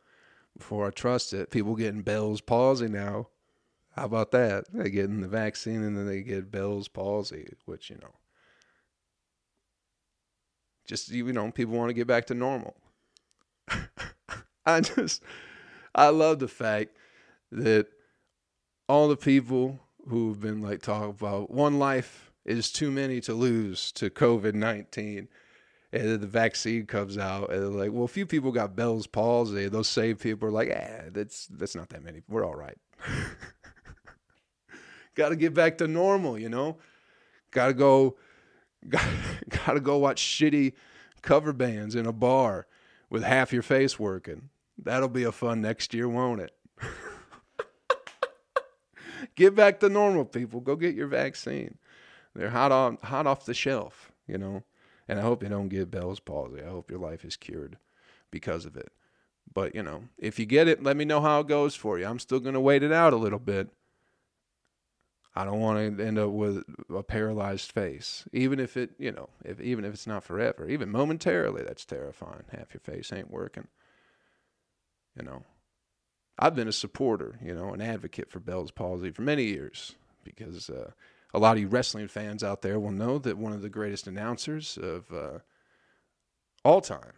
before 0.56 0.86
I 0.86 0.90
trust 0.90 1.34
it. 1.34 1.50
People 1.50 1.76
getting 1.76 2.00
Bell's 2.00 2.40
palsy 2.40 2.88
now. 2.88 3.28
How 3.94 4.06
about 4.06 4.30
that? 4.30 4.72
They 4.72 4.88
getting 4.88 5.20
the 5.20 5.28
vaccine 5.28 5.82
and 5.82 5.98
then 5.98 6.06
they 6.06 6.22
get 6.22 6.50
Bell's 6.50 6.88
palsy, 6.88 7.46
which 7.66 7.90
you 7.90 7.96
know, 7.96 8.14
just 10.86 11.10
you 11.10 11.30
know, 11.30 11.50
people 11.50 11.74
want 11.74 11.90
to 11.90 11.94
get 11.94 12.06
back 12.06 12.24
to 12.28 12.34
normal. 12.34 12.74
I 14.66 14.80
just, 14.80 15.22
I 15.94 16.08
love 16.08 16.38
the 16.38 16.48
fact 16.48 16.96
that 17.52 17.86
all 18.88 19.08
the 19.08 19.16
people 19.16 19.80
who've 20.08 20.40
been 20.40 20.62
like 20.62 20.82
talking 20.82 21.10
about 21.10 21.50
one 21.50 21.78
life 21.78 22.32
is 22.44 22.70
too 22.70 22.90
many 22.90 23.20
to 23.20 23.34
lose 23.34 23.90
to 23.92 24.08
COVID 24.08 24.54
19. 24.54 25.28
and 25.92 26.02
then 26.02 26.20
the 26.20 26.26
vaccine 26.26 26.86
comes 26.86 27.18
out, 27.18 27.50
and 27.50 27.62
they're 27.62 27.68
like, 27.68 27.92
well, 27.92 28.04
a 28.04 28.08
few 28.08 28.26
people 28.26 28.52
got 28.52 28.76
Bell's 28.76 29.06
palsy. 29.06 29.68
Those 29.68 29.88
same 29.88 30.16
people 30.16 30.48
are 30.48 30.52
like, 30.52 30.68
eh, 30.68 31.02
that's 31.10 31.46
that's 31.46 31.74
not 31.74 31.88
that 31.90 32.04
many. 32.04 32.22
We're 32.28 32.44
all 32.44 32.54
right. 32.54 32.78
got 35.14 35.30
to 35.30 35.36
get 35.36 35.54
back 35.54 35.78
to 35.78 35.88
normal, 35.88 36.38
you 36.38 36.48
know. 36.48 36.76
Got 37.50 37.68
to 37.68 37.74
go. 37.74 38.16
Got 38.88 39.74
to 39.74 39.80
go 39.80 39.98
watch 39.98 40.22
shitty 40.22 40.74
cover 41.22 41.52
bands 41.52 41.96
in 41.96 42.06
a 42.06 42.12
bar 42.12 42.68
with 43.10 43.22
half 43.22 43.52
your 43.52 43.62
face 43.62 43.98
working. 43.98 44.50
That'll 44.78 45.08
be 45.08 45.24
a 45.24 45.32
fun 45.32 45.62
next 45.62 45.94
year, 45.94 46.08
won't 46.08 46.40
it? 46.40 46.52
get 49.34 49.54
back 49.54 49.80
to 49.80 49.88
normal, 49.88 50.24
people. 50.24 50.60
Go 50.60 50.76
get 50.76 50.94
your 50.94 51.06
vaccine. 51.06 51.78
They're 52.34 52.50
hot 52.50 52.72
on 52.72 52.98
hot 53.02 53.26
off 53.26 53.46
the 53.46 53.54
shelf, 53.54 54.12
you 54.26 54.36
know. 54.36 54.64
And 55.08 55.18
I 55.18 55.22
hope 55.22 55.42
you 55.42 55.48
don't 55.48 55.68
get 55.68 55.90
Bell's 55.90 56.20
palsy. 56.20 56.62
I 56.62 56.68
hope 56.68 56.90
your 56.90 57.00
life 57.00 57.24
is 57.24 57.36
cured 57.36 57.78
because 58.30 58.66
of 58.66 58.76
it. 58.76 58.90
But, 59.52 59.74
you 59.74 59.82
know, 59.82 60.04
if 60.18 60.38
you 60.38 60.46
get 60.46 60.68
it, 60.68 60.82
let 60.82 60.96
me 60.96 61.04
know 61.04 61.20
how 61.20 61.40
it 61.40 61.46
goes 61.46 61.74
for 61.74 61.98
you. 61.98 62.06
I'm 62.06 62.18
still 62.18 62.40
to 62.40 62.60
wait 62.60 62.82
it 62.82 62.92
out 62.92 63.12
a 63.12 63.16
little 63.16 63.38
bit. 63.38 63.68
I 65.36 65.44
don't 65.44 65.60
want 65.60 65.98
to 65.98 66.04
end 66.04 66.18
up 66.18 66.30
with 66.30 66.64
a 66.88 67.02
paralyzed 67.02 67.70
face, 67.70 68.24
even 68.32 68.58
if 68.58 68.74
it, 68.76 68.92
you 68.98 69.12
know, 69.12 69.28
if 69.44 69.60
even 69.60 69.84
if 69.84 69.92
it's 69.92 70.06
not 70.06 70.24
forever, 70.24 70.66
even 70.66 70.88
momentarily. 70.88 71.62
That's 71.62 71.84
terrifying. 71.84 72.44
Half 72.50 72.72
your 72.72 72.80
face 72.80 73.12
ain't 73.12 73.30
working. 73.30 73.68
You 75.14 75.24
know, 75.24 75.42
I've 76.38 76.54
been 76.54 76.68
a 76.68 76.72
supporter, 76.72 77.38
you 77.44 77.54
know, 77.54 77.74
an 77.74 77.82
advocate 77.82 78.30
for 78.30 78.40
Bell's 78.40 78.70
palsy 78.70 79.10
for 79.10 79.22
many 79.22 79.44
years 79.44 79.94
because 80.24 80.70
uh, 80.70 80.92
a 81.34 81.38
lot 81.38 81.56
of 81.56 81.62
you 81.62 81.68
wrestling 81.68 82.08
fans 82.08 82.42
out 82.42 82.62
there 82.62 82.80
will 82.80 82.90
know 82.90 83.18
that 83.18 83.36
one 83.36 83.52
of 83.52 83.60
the 83.60 83.68
greatest 83.68 84.06
announcers 84.06 84.78
of 84.82 85.12
uh, 85.12 85.38
all 86.64 86.80
time, 86.80 87.12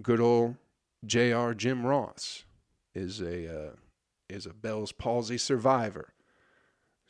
good 0.00 0.20
old 0.20 0.56
JR 1.04 1.52
Jim 1.52 1.84
Ross, 1.84 2.44
is 2.94 3.20
a 3.20 3.66
uh, 3.68 3.70
is 4.30 4.46
a 4.46 4.54
Bell's 4.54 4.92
palsy 4.92 5.36
survivor. 5.36 6.14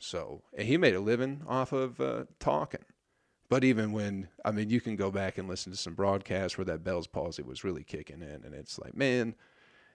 So 0.03 0.41
he 0.57 0.75
made 0.75 0.95
a 0.95 0.99
living 0.99 1.43
off 1.47 1.71
of 1.71 2.01
uh, 2.01 2.25
talking. 2.37 2.83
But 3.47 3.63
even 3.63 3.93
when, 3.93 4.27
I 4.43 4.51
mean, 4.51 4.69
you 4.69 4.81
can 4.81 4.97
go 4.97 5.09
back 5.09 5.37
and 5.37 5.47
listen 5.47 5.71
to 5.71 5.77
some 5.77 5.93
broadcasts 5.93 6.57
where 6.57 6.65
that 6.65 6.83
Bell's 6.83 7.07
palsy 7.07 7.41
was 7.41 7.63
really 7.63 7.85
kicking 7.85 8.21
in, 8.21 8.43
and 8.43 8.53
it's 8.53 8.77
like, 8.77 8.97
man, 8.97 9.35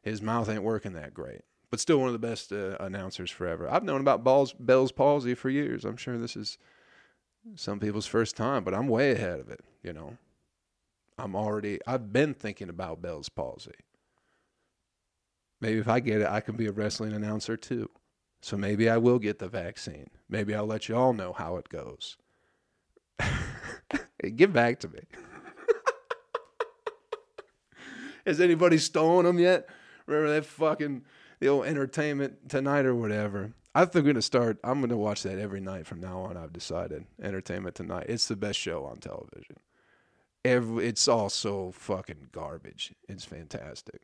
his 0.02 0.22
mouth 0.22 0.48
ain't 0.48 0.62
working 0.62 0.94
that 0.94 1.12
great. 1.12 1.42
But 1.70 1.78
still 1.78 1.98
one 1.98 2.08
of 2.08 2.14
the 2.14 2.26
best 2.26 2.52
uh, 2.52 2.78
announcers 2.80 3.30
forever. 3.30 3.68
I've 3.68 3.84
known 3.84 4.00
about 4.00 4.24
Ball's, 4.24 4.54
Bell's 4.54 4.92
palsy 4.92 5.34
for 5.34 5.50
years. 5.50 5.84
I'm 5.84 5.98
sure 5.98 6.16
this 6.16 6.36
is 6.36 6.56
some 7.54 7.78
people's 7.78 8.06
first 8.06 8.34
time, 8.34 8.64
but 8.64 8.72
I'm 8.72 8.88
way 8.88 9.12
ahead 9.12 9.40
of 9.40 9.50
it, 9.50 9.60
you 9.82 9.92
know. 9.92 10.16
I'm 11.18 11.36
already, 11.36 11.80
I've 11.86 12.14
been 12.14 12.32
thinking 12.32 12.70
about 12.70 13.02
Bell's 13.02 13.28
palsy. 13.28 13.72
Maybe 15.60 15.78
if 15.78 15.88
I 15.88 16.00
get 16.00 16.22
it, 16.22 16.28
I 16.28 16.40
can 16.40 16.56
be 16.56 16.66
a 16.66 16.72
wrestling 16.72 17.12
announcer 17.12 17.58
too. 17.58 17.90
So 18.40 18.57
maybe 18.57 18.88
I 18.88 18.99
will 18.99 19.18
get 19.18 19.38
the 19.38 19.49
vaccine. 19.49 20.11
Maybe 20.28 20.54
I'll 20.54 20.66
let 20.66 20.88
you 20.88 20.97
all 20.97 21.12
know 21.12 21.33
how 21.33 21.57
it 21.57 21.68
goes. 21.68 22.16
hey, 23.21 24.30
give 24.35 24.52
back 24.52 24.80
to 24.80 24.88
me. 24.88 25.00
Has 28.26 28.40
anybody 28.40 28.78
stolen 28.78 29.26
them 29.26 29.38
yet? 29.38 29.68
Remember 30.07 30.35
that 30.35 30.47
fucking 30.47 31.04
the 31.40 31.49
old 31.49 31.66
entertainment 31.66 32.49
tonight 32.49 32.87
or 32.87 32.95
whatever. 32.95 33.52
I 33.75 33.85
think 33.85 34.04
I'm 34.04 34.07
gonna 34.07 34.23
start. 34.23 34.59
I'm 34.64 34.80
gonna 34.80 34.97
watch 34.97 35.23
that 35.23 35.38
every 35.38 35.61
night 35.61 35.87
from 35.87 36.00
now 36.00 36.21
on. 36.21 36.37
I've 36.37 36.52
decided 36.52 37.04
Entertainment 37.23 37.76
Tonight. 37.76 38.07
It's 38.09 38.26
the 38.26 38.37
best 38.37 38.59
show 38.59 38.85
on 38.85 38.99
television. 38.99 39.57
Every, 40.45 40.87
it's 40.87 41.07
all 41.07 41.28
so 41.28 41.73
fucking 41.73 42.28
garbage. 42.33 42.95
It's 43.09 43.25
fantastic. 43.25 44.02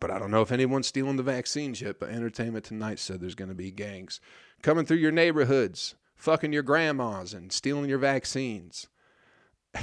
But 0.00 0.10
I 0.10 0.18
don't 0.18 0.30
know 0.30 0.40
if 0.40 0.50
anyone's 0.50 0.86
stealing 0.86 1.16
the 1.16 1.22
vaccines 1.22 1.80
yet. 1.80 2.00
But 2.00 2.10
Entertainment 2.10 2.64
Tonight 2.64 2.98
said 2.98 3.20
there's 3.20 3.34
going 3.34 3.50
to 3.50 3.54
be 3.54 3.70
gangs 3.70 4.20
coming 4.62 4.86
through 4.86 4.96
your 4.96 5.12
neighborhoods, 5.12 5.94
fucking 6.16 6.52
your 6.52 6.62
grandmas, 6.62 7.34
and 7.34 7.52
stealing 7.52 7.88
your 7.88 7.98
vaccines. 7.98 8.88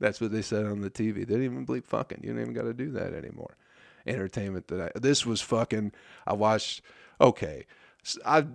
That's 0.00 0.20
what 0.20 0.32
they 0.32 0.42
said 0.42 0.64
on 0.64 0.80
the 0.80 0.90
TV. 0.90 1.14
They 1.14 1.24
didn't 1.24 1.44
even 1.44 1.66
bleep 1.66 1.86
fucking. 1.86 2.20
You 2.22 2.32
don't 2.32 2.40
even 2.40 2.54
got 2.54 2.62
to 2.62 2.74
do 2.74 2.90
that 2.92 3.12
anymore. 3.12 3.56
Entertainment 4.06 4.68
Tonight. 4.68 4.92
This 4.94 5.26
was 5.26 5.40
fucking. 5.40 5.92
I 6.26 6.32
watched. 6.32 6.82
Okay, 7.20 7.66
I. 8.24 8.46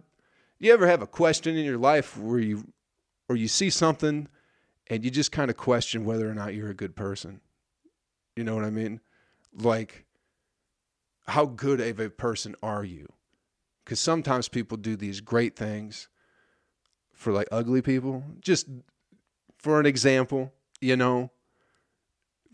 You 0.59 0.73
ever 0.73 0.87
have 0.87 1.03
a 1.03 1.07
question 1.07 1.55
in 1.55 1.63
your 1.63 1.77
life 1.77 2.17
where 2.17 2.39
you, 2.39 2.73
or 3.29 3.35
you 3.35 3.47
see 3.47 3.69
something, 3.69 4.27
and 4.87 5.05
you 5.05 5.11
just 5.11 5.31
kind 5.31 5.51
of 5.51 5.57
question 5.57 6.03
whether 6.03 6.29
or 6.29 6.33
not 6.33 6.55
you're 6.55 6.71
a 6.71 6.75
good 6.75 6.95
person? 6.95 7.41
You 8.35 8.43
know 8.43 8.55
what 8.55 8.65
I 8.65 8.71
mean? 8.71 8.99
Like 9.57 10.05
how 11.27 11.45
good 11.45 11.81
of 11.81 11.99
a 11.99 12.09
person 12.09 12.55
are 12.63 12.83
you? 12.83 13.07
Because 13.83 13.99
sometimes 13.99 14.47
people 14.47 14.77
do 14.77 14.95
these 14.95 15.21
great 15.21 15.55
things 15.55 16.07
for 17.13 17.33
like 17.33 17.47
ugly 17.51 17.81
people. 17.81 18.23
Just 18.39 18.67
for 19.57 19.79
an 19.79 19.85
example, 19.85 20.53
you 20.79 20.95
know, 20.95 21.31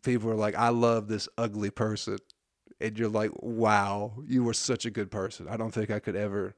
people 0.03 0.29
are 0.29 0.35
like, 0.35 0.55
I 0.55 0.69
love 0.69 1.07
this 1.07 1.27
ugly 1.37 1.69
person. 1.69 2.17
And 2.79 2.97
you're 2.97 3.09
like, 3.09 3.31
wow, 3.35 4.13
you 4.27 4.43
were 4.43 4.53
such 4.53 4.85
a 4.85 4.91
good 4.91 5.11
person. 5.11 5.47
I 5.47 5.57
don't 5.57 5.73
think 5.73 5.91
I 5.91 5.99
could 5.99 6.15
ever. 6.15 6.55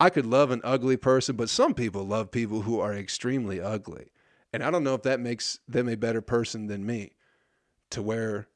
I 0.00 0.10
could 0.10 0.26
love 0.26 0.50
an 0.50 0.60
ugly 0.64 0.96
person, 0.96 1.36
but 1.36 1.50
some 1.50 1.74
people 1.74 2.04
love 2.04 2.30
people 2.30 2.62
who 2.62 2.80
are 2.80 2.94
extremely 2.94 3.60
ugly. 3.60 4.06
And 4.52 4.62
I 4.62 4.70
don't 4.70 4.84
know 4.84 4.94
if 4.94 5.02
that 5.02 5.20
makes 5.20 5.58
them 5.68 5.88
a 5.88 5.96
better 5.96 6.22
person 6.22 6.68
than 6.68 6.86
me 6.86 7.12
to 7.90 8.02
where 8.02 8.48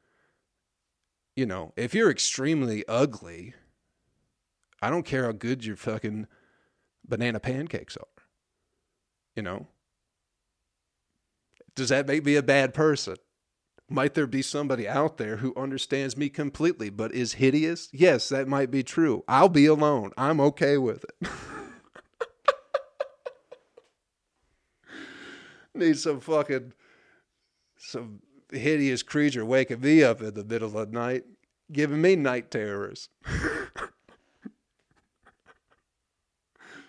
you 1.36 1.46
know, 1.46 1.72
if 1.76 1.94
you're 1.94 2.10
extremely 2.10 2.84
ugly, 2.86 3.54
I 4.80 4.90
don't 4.90 5.06
care 5.06 5.24
how 5.24 5.32
good 5.32 5.64
your 5.64 5.76
fucking 5.76 6.26
banana 7.06 7.40
pancakes 7.40 7.96
are. 7.96 8.06
You 9.34 9.42
know? 9.42 9.66
Does 11.74 11.88
that 11.88 12.06
make 12.06 12.24
me 12.24 12.36
a 12.36 12.42
bad 12.42 12.74
person? 12.74 13.16
Might 13.88 14.14
there 14.14 14.26
be 14.26 14.42
somebody 14.42 14.88
out 14.88 15.18
there 15.18 15.38
who 15.38 15.54
understands 15.56 16.16
me 16.16 16.28
completely 16.28 16.90
but 16.90 17.12
is 17.12 17.34
hideous? 17.34 17.88
Yes, 17.92 18.28
that 18.28 18.48
might 18.48 18.70
be 18.70 18.82
true. 18.82 19.24
I'll 19.28 19.48
be 19.48 19.66
alone. 19.66 20.12
I'm 20.16 20.40
okay 20.40 20.78
with 20.78 21.04
it. 21.04 21.28
Need 25.74 25.98
some 25.98 26.20
fucking 26.20 26.72
some 27.78 28.20
hideous 28.52 29.02
creature 29.02 29.44
waking 29.44 29.80
me 29.80 30.02
up 30.02 30.20
in 30.20 30.34
the 30.34 30.44
middle 30.44 30.76
of 30.78 30.90
the 30.90 30.94
night, 30.98 31.24
giving 31.70 32.00
me 32.00 32.16
night 32.16 32.50
terrors. 32.50 33.08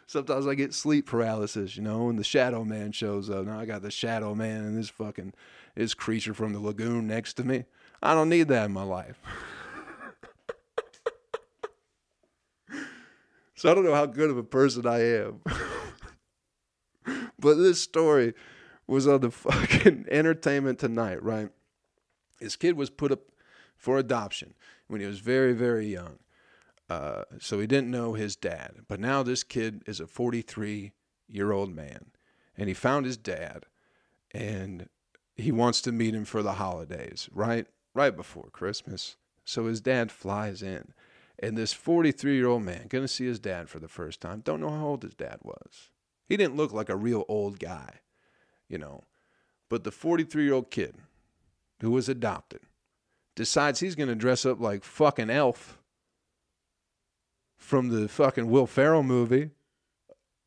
Sometimes 0.05 0.45
I 0.45 0.53
get 0.53 0.73
sleep 0.75 1.07
paralysis, 1.07 1.75
you 1.75 1.81
know, 1.81 2.07
and 2.09 2.19
the 2.19 2.23
shadow 2.23 2.63
man 2.63 2.91
shows 2.91 3.31
up. 3.31 3.45
Now 3.47 3.59
I 3.59 3.65
got 3.65 3.81
the 3.81 3.89
shadow 3.89 4.35
man 4.35 4.63
and 4.63 4.77
this 4.77 4.89
fucking 4.89 5.33
this 5.75 5.95
creature 5.95 6.35
from 6.35 6.53
the 6.53 6.59
lagoon 6.59 7.07
next 7.07 7.33
to 7.33 7.43
me. 7.43 7.65
I 8.01 8.13
don't 8.13 8.29
need 8.29 8.47
that 8.49 8.65
in 8.65 8.73
my 8.73 8.83
life. 8.83 9.19
so 13.55 13.71
I 13.71 13.73
don't 13.73 13.85
know 13.85 13.95
how 13.95 14.05
good 14.05 14.29
of 14.29 14.37
a 14.37 14.43
person 14.43 14.85
I 14.85 14.99
am. 14.99 15.41
but 17.39 17.55
this 17.55 17.81
story 17.81 18.35
was 18.93 19.07
on 19.07 19.21
the 19.21 19.31
fucking 19.31 20.05
entertainment 20.11 20.79
tonight, 20.79 21.21
right? 21.21 21.49
His 22.39 22.55
kid 22.55 22.77
was 22.77 22.89
put 22.89 23.11
up 23.11 23.21
for 23.75 23.97
adoption 23.97 24.53
when 24.87 25.01
he 25.01 25.07
was 25.07 25.19
very, 25.19 25.53
very 25.53 25.87
young. 25.87 26.19
Uh, 26.89 27.23
so 27.39 27.59
he 27.59 27.67
didn't 27.67 27.91
know 27.91 28.13
his 28.13 28.35
dad. 28.35 28.81
But 28.87 28.99
now 28.99 29.23
this 29.23 29.43
kid 29.43 29.83
is 29.85 29.99
a 29.99 30.07
43 30.07 30.93
year 31.29 31.51
old 31.51 31.73
man 31.73 32.11
and 32.57 32.67
he 32.67 32.73
found 32.73 33.05
his 33.05 33.17
dad 33.17 33.65
and 34.31 34.89
he 35.35 35.51
wants 35.51 35.81
to 35.81 35.91
meet 35.91 36.13
him 36.13 36.25
for 36.25 36.43
the 36.43 36.53
holidays, 36.53 37.29
right? 37.33 37.65
Right 37.93 38.15
before 38.15 38.49
Christmas. 38.51 39.15
So 39.45 39.65
his 39.65 39.81
dad 39.81 40.11
flies 40.11 40.61
in 40.61 40.93
and 41.39 41.57
this 41.57 41.73
43 41.73 42.35
year 42.35 42.47
old 42.47 42.63
man 42.63 42.87
to 42.89 43.07
see 43.07 43.25
his 43.25 43.39
dad 43.39 43.69
for 43.69 43.79
the 43.79 43.87
first 43.87 44.21
time. 44.21 44.41
Don't 44.41 44.61
know 44.61 44.69
how 44.69 44.85
old 44.85 45.03
his 45.03 45.15
dad 45.15 45.39
was. 45.41 45.89
He 46.27 46.37
didn't 46.37 46.55
look 46.55 46.71
like 46.71 46.89
a 46.89 46.95
real 46.95 47.25
old 47.27 47.59
guy 47.59 48.01
you 48.69 48.77
know. 48.77 49.03
But 49.69 49.83
the 49.83 49.91
43 49.91 50.43
year 50.43 50.53
old 50.53 50.71
kid 50.71 50.95
who 51.81 51.91
was 51.91 52.09
adopted 52.09 52.61
decides 53.35 53.79
he's 53.79 53.95
going 53.95 54.09
to 54.09 54.15
dress 54.15 54.45
up 54.45 54.59
like 54.59 54.83
fucking 54.83 55.29
Elf 55.29 55.79
from 57.57 57.89
the 57.89 58.07
fucking 58.07 58.49
Will 58.49 58.67
Ferrell 58.67 59.03
movie. 59.03 59.51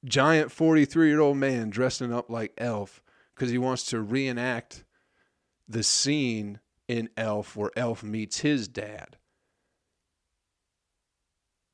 Giant 0.05 0.53
43 0.53 1.09
year 1.09 1.21
old 1.21 1.37
man 1.37 1.71
dressing 1.71 2.13
up 2.13 2.31
like 2.31 2.53
Elf 2.59 3.03
because 3.35 3.51
he 3.51 3.59
wants 3.59 3.85
to 3.87 4.01
reenact 4.01 4.85
the 5.69 5.83
scene 5.83 6.61
in 6.87 7.09
Elf 7.17 7.57
where 7.57 7.71
Elf 7.77 8.03
meets 8.03 8.41
his 8.41 8.69
dad. 8.69 9.17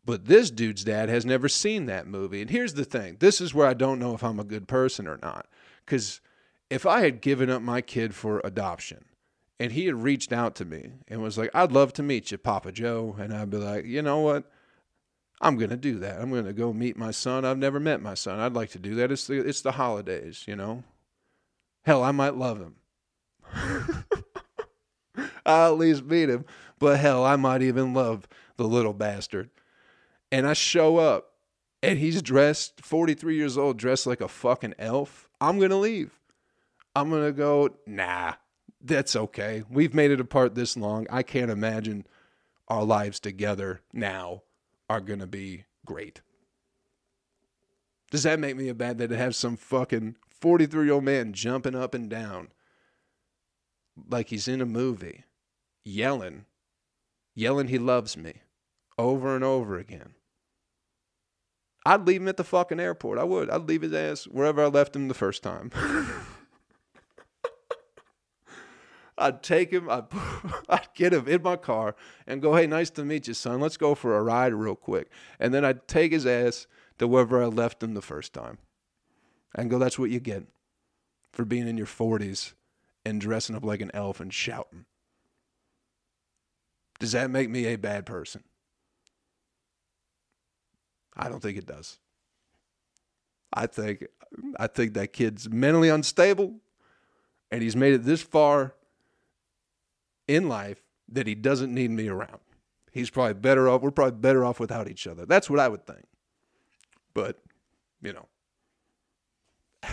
But 0.04 0.26
this 0.26 0.50
dude's 0.50 0.84
dad 0.84 1.08
has 1.08 1.24
never 1.24 1.48
seen 1.48 1.86
that 1.86 2.06
movie. 2.06 2.40
And 2.40 2.50
here's 2.50 2.74
the 2.74 2.84
thing 2.84 3.18
this 3.20 3.40
is 3.40 3.54
where 3.54 3.66
I 3.66 3.74
don't 3.74 3.98
know 3.98 4.14
if 4.14 4.24
I'm 4.24 4.40
a 4.40 4.44
good 4.44 4.66
person 4.66 5.06
or 5.06 5.18
not. 5.22 5.46
Because 5.84 6.20
if 6.72 6.86
I 6.86 7.00
had 7.00 7.20
given 7.20 7.50
up 7.50 7.60
my 7.60 7.82
kid 7.82 8.14
for 8.14 8.40
adoption 8.44 9.04
and 9.60 9.72
he 9.72 9.84
had 9.84 10.02
reached 10.02 10.32
out 10.32 10.54
to 10.54 10.64
me 10.64 10.92
and 11.06 11.22
was 11.22 11.36
like, 11.36 11.50
I'd 11.52 11.70
love 11.70 11.92
to 11.94 12.02
meet 12.02 12.30
you, 12.30 12.38
Papa 12.38 12.72
Joe. 12.72 13.14
And 13.18 13.34
I'd 13.34 13.50
be 13.50 13.58
like, 13.58 13.84
you 13.84 14.00
know 14.00 14.20
what? 14.20 14.50
I'm 15.42 15.58
going 15.58 15.68
to 15.68 15.76
do 15.76 15.98
that. 15.98 16.18
I'm 16.18 16.30
going 16.30 16.46
to 16.46 16.54
go 16.54 16.72
meet 16.72 16.96
my 16.96 17.10
son. 17.10 17.44
I've 17.44 17.58
never 17.58 17.78
met 17.78 18.00
my 18.00 18.14
son. 18.14 18.40
I'd 18.40 18.54
like 18.54 18.70
to 18.70 18.78
do 18.78 18.94
that. 18.94 19.12
It's 19.12 19.26
the, 19.26 19.46
it's 19.46 19.60
the 19.60 19.72
holidays, 19.72 20.44
you 20.48 20.56
know? 20.56 20.82
Hell, 21.82 22.02
I 22.02 22.10
might 22.10 22.36
love 22.36 22.58
him. 22.58 22.76
I'll 25.44 25.72
at 25.74 25.78
least 25.78 26.04
meet 26.04 26.30
him. 26.30 26.46
But 26.78 27.00
hell, 27.00 27.22
I 27.22 27.36
might 27.36 27.60
even 27.60 27.92
love 27.92 28.26
the 28.56 28.64
little 28.64 28.94
bastard. 28.94 29.50
And 30.30 30.46
I 30.46 30.54
show 30.54 30.96
up 30.96 31.32
and 31.82 31.98
he's 31.98 32.22
dressed, 32.22 32.82
43 32.82 33.36
years 33.36 33.58
old, 33.58 33.76
dressed 33.76 34.06
like 34.06 34.22
a 34.22 34.28
fucking 34.28 34.74
elf. 34.78 35.28
I'm 35.38 35.58
going 35.58 35.70
to 35.70 35.76
leave. 35.76 36.18
I'm 36.94 37.10
going 37.10 37.24
to 37.24 37.32
go, 37.32 37.70
nah, 37.86 38.34
that's 38.80 39.16
okay. 39.16 39.62
We've 39.70 39.94
made 39.94 40.10
it 40.10 40.20
apart 40.20 40.54
this 40.54 40.76
long. 40.76 41.06
I 41.10 41.22
can't 41.22 41.50
imagine 41.50 42.06
our 42.68 42.84
lives 42.84 43.20
together 43.20 43.80
now 43.92 44.42
are 44.88 45.00
going 45.00 45.20
to 45.20 45.26
be 45.26 45.64
great. 45.86 46.20
Does 48.10 48.24
that 48.24 48.38
make 48.38 48.56
me 48.56 48.68
a 48.68 48.74
bad 48.74 48.98
that 48.98 49.08
to 49.08 49.16
have 49.16 49.34
some 49.34 49.56
fucking 49.56 50.16
43 50.28 50.84
year 50.84 50.94
old 50.94 51.04
man 51.04 51.32
jumping 51.32 51.74
up 51.74 51.94
and 51.94 52.10
down 52.10 52.48
like 54.08 54.28
he's 54.28 54.48
in 54.48 54.60
a 54.60 54.66
movie, 54.66 55.24
yelling, 55.84 56.44
yelling 57.34 57.68
he 57.68 57.78
loves 57.78 58.16
me 58.16 58.42
over 58.98 59.34
and 59.34 59.42
over 59.42 59.78
again? 59.78 60.14
I'd 61.86 62.06
leave 62.06 62.20
him 62.20 62.28
at 62.28 62.36
the 62.36 62.44
fucking 62.44 62.78
airport. 62.78 63.18
I 63.18 63.24
would. 63.24 63.50
I'd 63.50 63.68
leave 63.68 63.82
his 63.82 63.94
ass 63.94 64.24
wherever 64.24 64.62
I 64.62 64.66
left 64.66 64.94
him 64.94 65.08
the 65.08 65.14
first 65.14 65.42
time. 65.42 65.70
I'd 69.22 69.42
take 69.42 69.70
him, 69.70 69.88
I'd, 69.88 70.04
I'd 70.68 70.88
get 70.94 71.12
him 71.12 71.28
in 71.28 71.42
my 71.42 71.56
car 71.56 71.94
and 72.26 72.42
go, 72.42 72.54
hey, 72.54 72.66
nice 72.66 72.90
to 72.90 73.04
meet 73.04 73.28
you, 73.28 73.34
son. 73.34 73.60
Let's 73.60 73.76
go 73.76 73.94
for 73.94 74.16
a 74.16 74.22
ride 74.22 74.52
real 74.52 74.74
quick. 74.74 75.10
And 75.38 75.54
then 75.54 75.64
I'd 75.64 75.86
take 75.86 76.12
his 76.12 76.26
ass 76.26 76.66
to 76.98 77.08
wherever 77.08 77.42
I 77.42 77.46
left 77.46 77.82
him 77.82 77.94
the 77.94 78.02
first 78.02 78.32
time 78.32 78.58
and 79.54 79.70
go, 79.70 79.78
that's 79.78 79.98
what 79.98 80.10
you 80.10 80.20
get 80.20 80.44
for 81.32 81.44
being 81.44 81.68
in 81.68 81.76
your 81.76 81.86
40s 81.86 82.54
and 83.04 83.20
dressing 83.20 83.56
up 83.56 83.64
like 83.64 83.80
an 83.80 83.90
elf 83.94 84.20
and 84.20 84.32
shouting. 84.32 84.84
Does 86.98 87.12
that 87.12 87.30
make 87.30 87.50
me 87.50 87.66
a 87.66 87.76
bad 87.76 88.06
person? 88.06 88.44
I 91.16 91.28
don't 91.28 91.40
think 91.40 91.58
it 91.58 91.66
does. 91.66 91.98
I 93.52 93.66
think 93.66 94.06
I 94.56 94.66
think 94.66 94.94
that 94.94 95.12
kid's 95.12 95.50
mentally 95.50 95.90
unstable 95.90 96.54
and 97.50 97.62
he's 97.62 97.76
made 97.76 97.92
it 97.92 98.04
this 98.04 98.22
far 98.22 98.74
in 100.34 100.48
life 100.48 100.82
that 101.08 101.26
he 101.26 101.34
doesn't 101.34 101.74
need 101.74 101.90
me 101.90 102.08
around. 102.08 102.38
He's 102.90 103.10
probably 103.10 103.34
better 103.34 103.68
off. 103.68 103.82
We're 103.82 103.90
probably 103.90 104.18
better 104.18 104.44
off 104.44 104.58
without 104.58 104.88
each 104.88 105.06
other. 105.06 105.26
That's 105.26 105.50
what 105.50 105.60
I 105.60 105.68
would 105.68 105.86
think. 105.86 106.04
But, 107.14 107.40
you 108.00 108.14
know. 108.14 108.28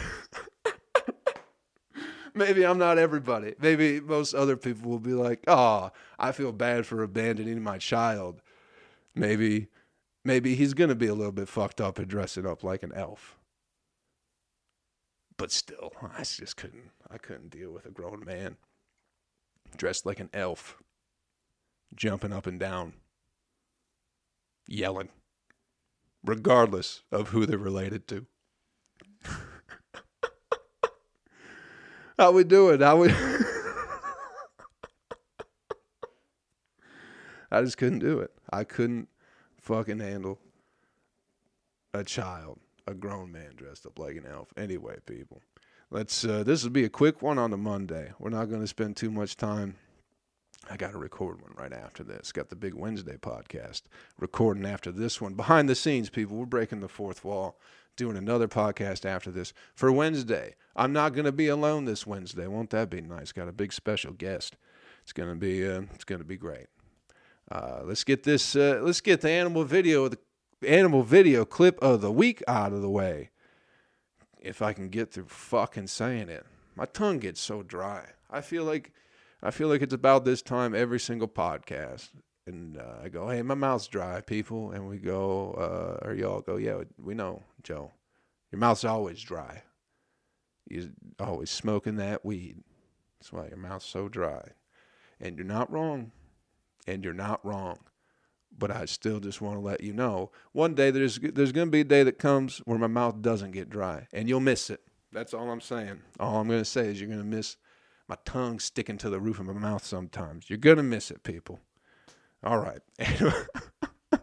Maybe 2.33 2.65
I'm 2.65 2.77
not 2.77 2.97
everybody. 2.97 3.55
Maybe 3.59 3.99
most 3.99 4.33
other 4.33 4.55
people 4.55 4.89
will 4.89 4.99
be 4.99 5.13
like, 5.13 5.43
"Oh, 5.47 5.91
I 6.17 6.31
feel 6.31 6.51
bad 6.53 6.85
for 6.85 7.03
abandoning 7.03 7.61
my 7.61 7.79
child." 7.79 8.41
Maybe 9.15 9.67
maybe 10.23 10.55
he's 10.55 10.75
going 10.75 10.89
to 10.89 10.95
be 10.95 11.07
a 11.07 11.15
little 11.15 11.33
bit 11.33 11.49
fucked 11.49 11.81
up 11.81 11.97
and 11.97 12.07
dressing 12.07 12.45
up 12.45 12.63
like 12.63 12.83
an 12.83 12.93
elf. 12.93 13.35
But 15.37 15.51
still, 15.51 15.91
I 16.01 16.19
just 16.23 16.55
couldn't 16.55 16.91
I 17.09 17.17
couldn't 17.17 17.49
deal 17.49 17.71
with 17.71 17.85
a 17.87 17.91
grown 17.91 18.23
man 18.23 18.57
dressed 19.77 20.05
like 20.05 20.19
an 20.19 20.29
elf, 20.33 20.77
jumping 21.95 22.33
up 22.33 22.45
and 22.47 22.59
down, 22.59 22.93
yelling, 24.67 25.09
regardless 26.23 27.03
of 27.11 27.29
who 27.29 27.45
they're 27.45 27.57
related 27.57 28.07
to. 28.07 28.25
How 32.17 32.31
we 32.31 32.43
doing? 32.43 32.81
How 32.81 32.97
we? 32.97 33.09
I 37.51 37.61
just 37.61 37.77
couldn't 37.77 37.99
do 37.99 38.19
it. 38.19 38.31
I 38.51 38.63
couldn't 38.63 39.07
fucking 39.59 39.99
handle 39.99 40.39
a 41.93 42.03
child, 42.03 42.59
a 42.87 42.93
grown 42.93 43.31
man 43.31 43.53
dressed 43.55 43.85
up 43.85 43.97
like 43.97 44.15
an 44.15 44.25
elf. 44.25 44.53
Anyway, 44.57 44.97
people, 45.05 45.41
let's. 45.91 46.25
Uh, 46.25 46.43
this 46.43 46.63
will 46.63 46.71
be 46.71 46.85
a 46.85 46.89
quick 46.89 47.21
one 47.21 47.37
on 47.37 47.51
the 47.51 47.57
Monday. 47.57 48.11
We're 48.19 48.29
not 48.29 48.49
going 48.49 48.61
to 48.61 48.67
spend 48.67 48.97
too 48.97 49.11
much 49.11 49.37
time. 49.37 49.75
I 50.69 50.77
got 50.77 50.91
to 50.91 50.99
record 50.99 51.41
one 51.41 51.53
right 51.55 51.73
after 51.73 52.03
this. 52.03 52.31
Got 52.31 52.49
the 52.49 52.55
big 52.55 52.75
Wednesday 52.75 53.17
podcast 53.17 53.83
recording 54.19 54.65
after 54.65 54.91
this 54.91 55.19
one. 55.19 55.33
Behind 55.33 55.67
the 55.67 55.75
scenes, 55.75 56.09
people, 56.09 56.37
we're 56.37 56.45
breaking 56.45 56.81
the 56.81 56.87
fourth 56.87 57.23
wall 57.23 57.59
doing 57.95 58.15
another 58.15 58.47
podcast 58.47 59.03
after 59.03 59.31
this 59.31 59.51
for 59.73 59.91
Wednesday. 59.91 60.55
I'm 60.75 60.93
not 60.93 61.13
going 61.13 61.25
to 61.25 61.31
be 61.31 61.47
alone 61.47 61.85
this 61.85 62.05
Wednesday. 62.05 62.47
Won't 62.47 62.69
that 62.69 62.89
be 62.89 63.01
nice? 63.01 63.31
Got 63.31 63.47
a 63.47 63.51
big 63.51 63.73
special 63.73 64.13
guest. 64.13 64.55
It's 65.03 65.11
going 65.11 65.29
to 65.29 65.35
be 65.35 65.67
uh, 65.67 65.81
it's 65.95 66.03
going 66.03 66.21
to 66.21 66.27
be 66.27 66.37
great. 66.37 66.67
Uh, 67.51 67.81
let's 67.83 68.03
get 68.03 68.23
this. 68.23 68.55
Uh, 68.55 68.79
let's 68.83 69.01
get 69.01 69.21
the 69.21 69.29
animal 69.29 69.63
video, 69.63 70.07
the 70.07 70.19
animal 70.65 71.03
video 71.03 71.45
clip 71.45 71.77
of 71.81 72.01
the 72.01 72.11
week 72.11 72.43
out 72.47 72.73
of 72.73 72.81
the 72.81 72.89
way. 72.89 73.31
If 74.39 74.61
I 74.61 74.73
can 74.73 74.89
get 74.89 75.11
through 75.11 75.27
fucking 75.27 75.87
saying 75.87 76.29
it, 76.29 76.45
my 76.75 76.85
tongue 76.85 77.19
gets 77.19 77.41
so 77.41 77.61
dry. 77.61 78.05
I 78.29 78.41
feel 78.41 78.63
like, 78.63 78.93
I 79.43 79.51
feel 79.51 79.67
like 79.67 79.81
it's 79.81 79.93
about 79.93 80.23
this 80.25 80.41
time 80.41 80.73
every 80.73 80.99
single 80.99 81.27
podcast, 81.27 82.09
and 82.45 82.77
uh, 82.77 82.99
I 83.03 83.09
go, 83.09 83.27
"Hey, 83.27 83.41
my 83.41 83.55
mouth's 83.55 83.87
dry, 83.87 84.21
people," 84.21 84.71
and 84.71 84.87
we 84.87 84.97
go, 84.97 85.51
uh, 85.53 86.07
or 86.07 86.13
y'all 86.13 86.41
go, 86.41 86.55
"Yeah, 86.55 86.83
we 86.97 87.13
know, 87.13 87.43
Joe, 87.63 87.91
your 88.51 88.59
mouth's 88.59 88.85
always 88.85 89.21
dry. 89.21 89.63
You're 90.69 90.89
always 91.19 91.49
smoking 91.49 91.97
that 91.97 92.23
weed. 92.23 92.63
That's 93.19 93.33
why 93.33 93.47
your 93.47 93.57
mouth's 93.57 93.85
so 93.85 94.07
dry." 94.07 94.51
And 95.19 95.35
you're 95.37 95.45
not 95.45 95.69
wrong 95.69 96.13
and 96.87 97.03
you're 97.03 97.13
not 97.13 97.45
wrong. 97.45 97.77
But 98.59 98.71
I 98.71 98.85
still 98.85 99.19
just 99.19 99.41
want 99.41 99.55
to 99.55 99.61
let 99.61 99.81
you 99.81 99.93
know 99.93 100.31
one 100.51 100.75
day 100.75 100.91
there's 100.91 101.17
there's 101.17 101.53
going 101.53 101.67
to 101.67 101.71
be 101.71 101.81
a 101.81 101.85
day 101.85 102.03
that 102.03 102.19
comes 102.19 102.59
where 102.59 102.77
my 102.77 102.87
mouth 102.87 103.21
doesn't 103.21 103.51
get 103.51 103.69
dry, 103.69 104.07
and 104.13 104.27
you'll 104.27 104.41
miss 104.41 104.69
it. 104.69 104.81
That's 105.11 105.33
all 105.33 105.49
I'm 105.49 105.61
saying. 105.61 106.01
All 106.19 106.39
I'm 106.39 106.47
going 106.47 106.61
to 106.61 106.65
say 106.65 106.87
is 106.87 106.99
you're 106.99 107.09
going 107.09 107.21
to 107.21 107.25
miss 107.25 107.57
my 108.07 108.17
tongue 108.25 108.59
sticking 108.59 108.97
to 108.97 109.09
the 109.09 109.19
roof 109.19 109.39
of 109.39 109.47
my 109.47 109.53
mouth 109.53 109.83
sometimes. 109.83 110.49
You're 110.49 110.57
going 110.57 110.77
to 110.77 110.83
miss 110.83 111.09
it, 111.09 111.23
people. 111.23 111.59
All 112.43 112.59
right. 112.59 112.81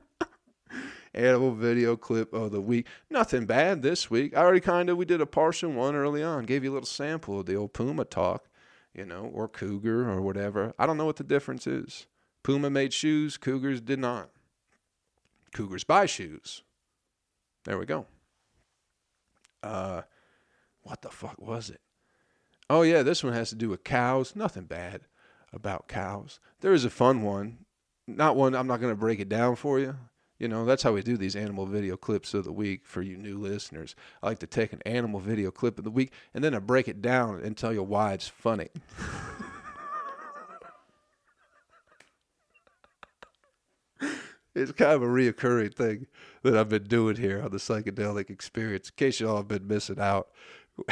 Animal 1.14 1.54
video 1.54 1.96
clip 1.96 2.32
of 2.34 2.50
the 2.50 2.60
week. 2.60 2.86
Nothing 3.08 3.46
bad 3.46 3.82
this 3.82 4.10
week. 4.10 4.36
I 4.36 4.40
already 4.40 4.60
kind 4.60 4.90
of, 4.90 4.96
we 4.96 5.04
did 5.06 5.20
a 5.20 5.26
Parson 5.26 5.74
one 5.74 5.94
early 5.94 6.22
on. 6.22 6.44
Gave 6.44 6.62
you 6.62 6.72
a 6.72 6.74
little 6.74 6.86
sample 6.86 7.40
of 7.40 7.46
the 7.46 7.56
old 7.56 7.72
Puma 7.72 8.04
talk, 8.04 8.48
you 8.92 9.06
know, 9.06 9.30
or 9.32 9.48
Cougar 9.48 10.10
or 10.10 10.20
whatever. 10.20 10.74
I 10.78 10.86
don't 10.86 10.98
know 10.98 11.06
what 11.06 11.16
the 11.16 11.24
difference 11.24 11.66
is. 11.66 12.06
Puma 12.46 12.70
made 12.70 12.92
shoes, 12.92 13.36
Cougars 13.36 13.80
did 13.80 13.98
not. 13.98 14.30
Cougars 15.52 15.82
buy 15.82 16.06
shoes. 16.06 16.62
There 17.64 17.76
we 17.76 17.86
go. 17.86 18.06
Uh, 19.64 20.02
what 20.82 21.02
the 21.02 21.10
fuck 21.10 21.40
was 21.40 21.70
it? 21.70 21.80
Oh, 22.70 22.82
yeah, 22.82 23.02
this 23.02 23.24
one 23.24 23.32
has 23.32 23.48
to 23.48 23.56
do 23.56 23.68
with 23.68 23.82
cows. 23.82 24.36
Nothing 24.36 24.62
bad 24.62 25.00
about 25.52 25.88
cows. 25.88 26.38
There 26.60 26.72
is 26.72 26.84
a 26.84 26.90
fun 26.90 27.22
one. 27.22 27.64
Not 28.06 28.36
one, 28.36 28.54
I'm 28.54 28.68
not 28.68 28.80
going 28.80 28.92
to 28.92 29.00
break 29.00 29.18
it 29.18 29.28
down 29.28 29.56
for 29.56 29.80
you. 29.80 29.96
You 30.38 30.46
know, 30.46 30.64
that's 30.64 30.84
how 30.84 30.92
we 30.92 31.02
do 31.02 31.16
these 31.16 31.34
animal 31.34 31.66
video 31.66 31.96
clips 31.96 32.32
of 32.32 32.44
the 32.44 32.52
week 32.52 32.82
for 32.86 33.02
you 33.02 33.16
new 33.16 33.38
listeners. 33.38 33.96
I 34.22 34.26
like 34.28 34.38
to 34.38 34.46
take 34.46 34.72
an 34.72 34.82
animal 34.86 35.18
video 35.18 35.50
clip 35.50 35.78
of 35.78 35.84
the 35.84 35.90
week 35.90 36.12
and 36.32 36.44
then 36.44 36.54
I 36.54 36.60
break 36.60 36.86
it 36.86 37.02
down 37.02 37.40
and 37.42 37.56
tell 37.56 37.72
you 37.72 37.82
why 37.82 38.12
it's 38.12 38.28
funny. 38.28 38.68
it's 44.56 44.72
kind 44.72 44.92
of 44.92 45.02
a 45.02 45.06
reoccurring 45.06 45.74
thing 45.74 46.06
that 46.42 46.56
I've 46.56 46.70
been 46.70 46.84
doing 46.84 47.16
here 47.16 47.42
on 47.42 47.50
the 47.50 47.58
psychedelic 47.58 48.30
experience. 48.30 48.88
In 48.88 48.94
case 48.96 49.20
y'all 49.20 49.36
have 49.36 49.48
been 49.48 49.68
missing 49.68 50.00
out, 50.00 50.28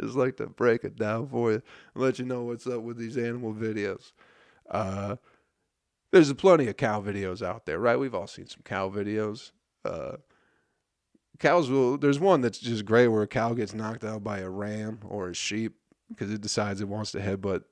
just 0.00 0.16
like 0.16 0.36
to 0.38 0.48
break 0.48 0.82
it 0.82 0.96
down 0.96 1.28
for 1.28 1.52
you 1.52 1.62
and 1.94 2.02
let 2.02 2.18
you 2.18 2.24
know 2.24 2.42
what's 2.42 2.66
up 2.66 2.82
with 2.82 2.96
these 2.98 3.16
animal 3.16 3.54
videos. 3.54 4.10
Uh, 4.68 5.16
there's 6.10 6.32
plenty 6.32 6.66
of 6.66 6.76
cow 6.76 7.00
videos 7.00 7.46
out 7.46 7.64
there, 7.64 7.78
right? 7.78 7.98
We've 7.98 8.14
all 8.14 8.26
seen 8.26 8.48
some 8.48 8.62
cow 8.64 8.90
videos. 8.90 9.52
Uh, 9.84 10.16
cows 11.38 11.70
will. 11.70 11.96
There's 11.96 12.18
one 12.18 12.40
that's 12.40 12.58
just 12.58 12.84
great 12.84 13.06
where 13.06 13.22
a 13.22 13.28
cow 13.28 13.54
gets 13.54 13.72
knocked 13.72 14.02
out 14.02 14.24
by 14.24 14.40
a 14.40 14.50
ram 14.50 14.98
or 15.08 15.28
a 15.28 15.34
sheep 15.34 15.76
because 16.08 16.32
it 16.32 16.40
decides 16.40 16.80
it 16.80 16.88
wants 16.88 17.12
to 17.12 17.20
headbutt 17.20 17.62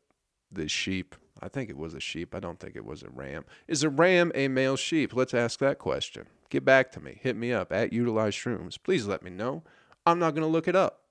the 0.53 0.69
sheep 0.69 1.17
I 1.40 1.48
think 1.48 1.70
it 1.70 1.77
was 1.77 1.94
a 1.94 2.01
sheep. 2.01 2.35
I 2.35 2.40
don't 2.40 2.59
think 2.59 2.77
it 2.77 2.85
was 2.85 3.03
a 3.03 3.11
ram. 3.11 3.44
Is 3.66 3.83
a 3.83 3.90
ram 3.90 4.33
a 4.35 4.48
male 4.48 4.77
sheep? 4.77 5.14
Let's 5.14 5.35
ask 5.35 5.61
that 5.61 5.79
question. 5.79 6.27
Get 6.51 6.64
back 6.64 6.90
to 6.92 7.01
me. 7.01 7.18
Hit 7.20 7.37
me 7.37 7.53
up 7.53 7.72
at 7.72 7.92
Utilize 7.92 8.35
Shrooms. 8.35 8.79
Please 8.83 9.07
let 9.07 9.22
me 9.22 9.31
know. 9.31 9.62
I'm 10.07 10.18
not 10.18 10.35
going 10.35 10.42
to 10.42 10.48
look 10.48 10.68
it 10.68 10.77
up. 10.77 11.03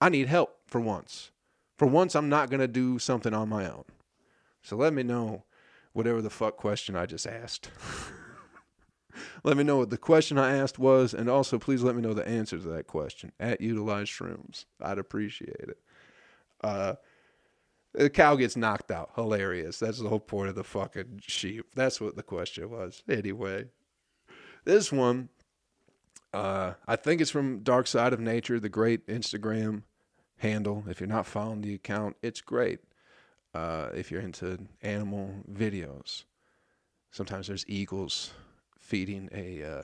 I 0.00 0.08
need 0.08 0.28
help 0.28 0.56
for 0.66 0.80
once. 0.80 1.30
For 1.78 1.86
once, 1.86 2.14
I'm 2.14 2.28
not 2.28 2.50
going 2.50 2.60
to 2.60 2.68
do 2.68 2.98
something 2.98 3.34
on 3.34 3.48
my 3.48 3.70
own. 3.70 3.84
So 4.62 4.76
let 4.76 4.94
me 4.94 5.02
know 5.02 5.44
whatever 5.92 6.22
the 6.22 6.30
fuck 6.30 6.56
question 6.56 6.96
I 6.96 7.06
just 7.06 7.26
asked. 7.26 7.70
let 9.44 9.56
me 9.56 9.64
know 9.64 9.78
what 9.78 9.90
the 9.90 9.98
question 9.98 10.38
I 10.38 10.56
asked 10.56 10.78
was, 10.78 11.14
and 11.14 11.28
also 11.28 11.58
please 11.58 11.82
let 11.82 11.94
me 11.94 12.02
know 12.02 12.14
the 12.14 12.26
answer 12.26 12.58
to 12.58 12.68
that 12.68 12.86
question 12.86 13.32
at 13.38 13.60
Utilize 13.60 14.08
Shrooms. 14.08 14.64
I'd 14.80 14.98
appreciate 14.98 15.56
it. 15.58 15.78
Uh, 16.62 16.94
the 17.94 18.10
cow 18.10 18.34
gets 18.36 18.56
knocked 18.56 18.90
out. 18.90 19.10
Hilarious. 19.14 19.78
That's 19.78 20.00
the 20.00 20.08
whole 20.08 20.20
point 20.20 20.48
of 20.48 20.54
the 20.54 20.64
fucking 20.64 21.20
sheep. 21.22 21.66
That's 21.74 22.00
what 22.00 22.16
the 22.16 22.22
question 22.22 22.70
was. 22.70 23.02
Anyway, 23.08 23.66
this 24.64 24.92
one, 24.92 25.28
uh, 26.32 26.74
I 26.86 26.96
think 26.96 27.20
it's 27.20 27.30
from 27.30 27.60
Dark 27.60 27.86
Side 27.86 28.12
of 28.12 28.20
Nature, 28.20 28.58
the 28.58 28.68
great 28.68 29.06
Instagram 29.06 29.82
handle. 30.38 30.84
If 30.88 31.00
you're 31.00 31.08
not 31.08 31.26
following 31.26 31.60
the 31.60 31.74
account, 31.74 32.16
it's 32.22 32.40
great. 32.40 32.80
Uh, 33.54 33.90
if 33.94 34.10
you're 34.10 34.20
into 34.20 34.58
animal 34.82 35.30
videos, 35.50 36.24
sometimes 37.12 37.46
there's 37.46 37.64
eagles 37.68 38.32
feeding 38.80 39.28
a 39.32 39.62
uh, 39.62 39.82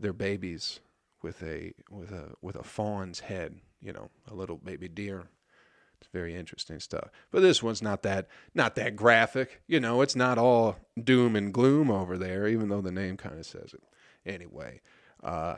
their 0.00 0.12
babies 0.12 0.80
with 1.22 1.40
a 1.44 1.72
with 1.88 2.10
a 2.10 2.32
with 2.42 2.56
a 2.56 2.64
fawn's 2.64 3.20
head. 3.20 3.54
You 3.80 3.92
know, 3.92 4.10
a 4.28 4.34
little 4.34 4.56
baby 4.56 4.88
deer. 4.88 5.28
It's 6.04 6.12
very 6.12 6.34
interesting 6.34 6.80
stuff. 6.80 7.08
But 7.30 7.40
this 7.40 7.62
one's 7.62 7.80
not 7.80 8.02
that 8.02 8.28
not 8.54 8.74
that 8.74 8.94
graphic. 8.94 9.62
You 9.66 9.80
know, 9.80 10.02
it's 10.02 10.14
not 10.14 10.36
all 10.36 10.76
doom 11.02 11.34
and 11.34 11.52
gloom 11.52 11.90
over 11.90 12.18
there, 12.18 12.46
even 12.46 12.68
though 12.68 12.82
the 12.82 12.92
name 12.92 13.16
kind 13.16 13.38
of 13.38 13.46
says 13.46 13.72
it. 13.72 13.82
Anyway, 14.26 14.82
uh, 15.22 15.56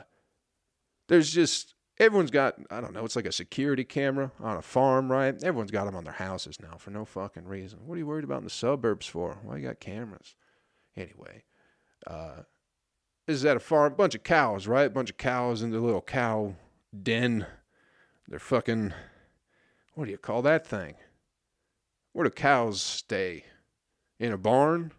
there's 1.09 1.33
just 1.33 1.73
everyone's 1.99 2.31
got 2.31 2.55
I 2.71 2.79
don't 2.79 2.93
know, 2.93 3.03
it's 3.03 3.17
like 3.17 3.25
a 3.25 3.31
security 3.33 3.83
camera 3.83 4.31
on 4.39 4.55
a 4.55 4.61
farm, 4.61 5.11
right? 5.11 5.35
Everyone's 5.43 5.71
got 5.71 5.83
them 5.83 5.97
on 5.97 6.05
their 6.05 6.13
houses 6.13 6.61
now 6.61 6.77
for 6.77 6.91
no 6.91 7.03
fucking 7.03 7.45
reason. 7.45 7.79
What 7.85 7.95
are 7.95 7.99
you 7.99 8.07
worried 8.07 8.23
about 8.23 8.37
in 8.37 8.43
the 8.45 8.49
suburbs 8.49 9.05
for? 9.05 9.39
Why 9.43 9.57
you 9.57 9.67
got 9.67 9.81
cameras? 9.81 10.35
Anyway, 10.95 11.43
uh, 12.05 12.43
is 13.27 13.43
at 13.43 13.57
a 13.57 13.59
farm, 13.59 13.91
a 13.91 13.95
bunch 13.97 14.15
of 14.15 14.23
cows, 14.23 14.65
right? 14.65 14.87
A 14.87 14.89
bunch 14.89 15.09
of 15.09 15.17
cows 15.17 15.61
in 15.61 15.71
the 15.71 15.81
little 15.81 16.01
cow 16.01 16.55
den. 17.03 17.45
They're 18.29 18.39
fucking 18.39 18.93
what 19.97 20.05
do 20.05 20.11
you 20.11 20.17
call 20.19 20.43
that 20.43 20.67
thing? 20.67 20.93
Where 22.13 22.23
do 22.23 22.29
cows 22.29 22.79
stay? 22.79 23.45
In 24.19 24.31
a 24.31 24.37
barn? 24.37 24.91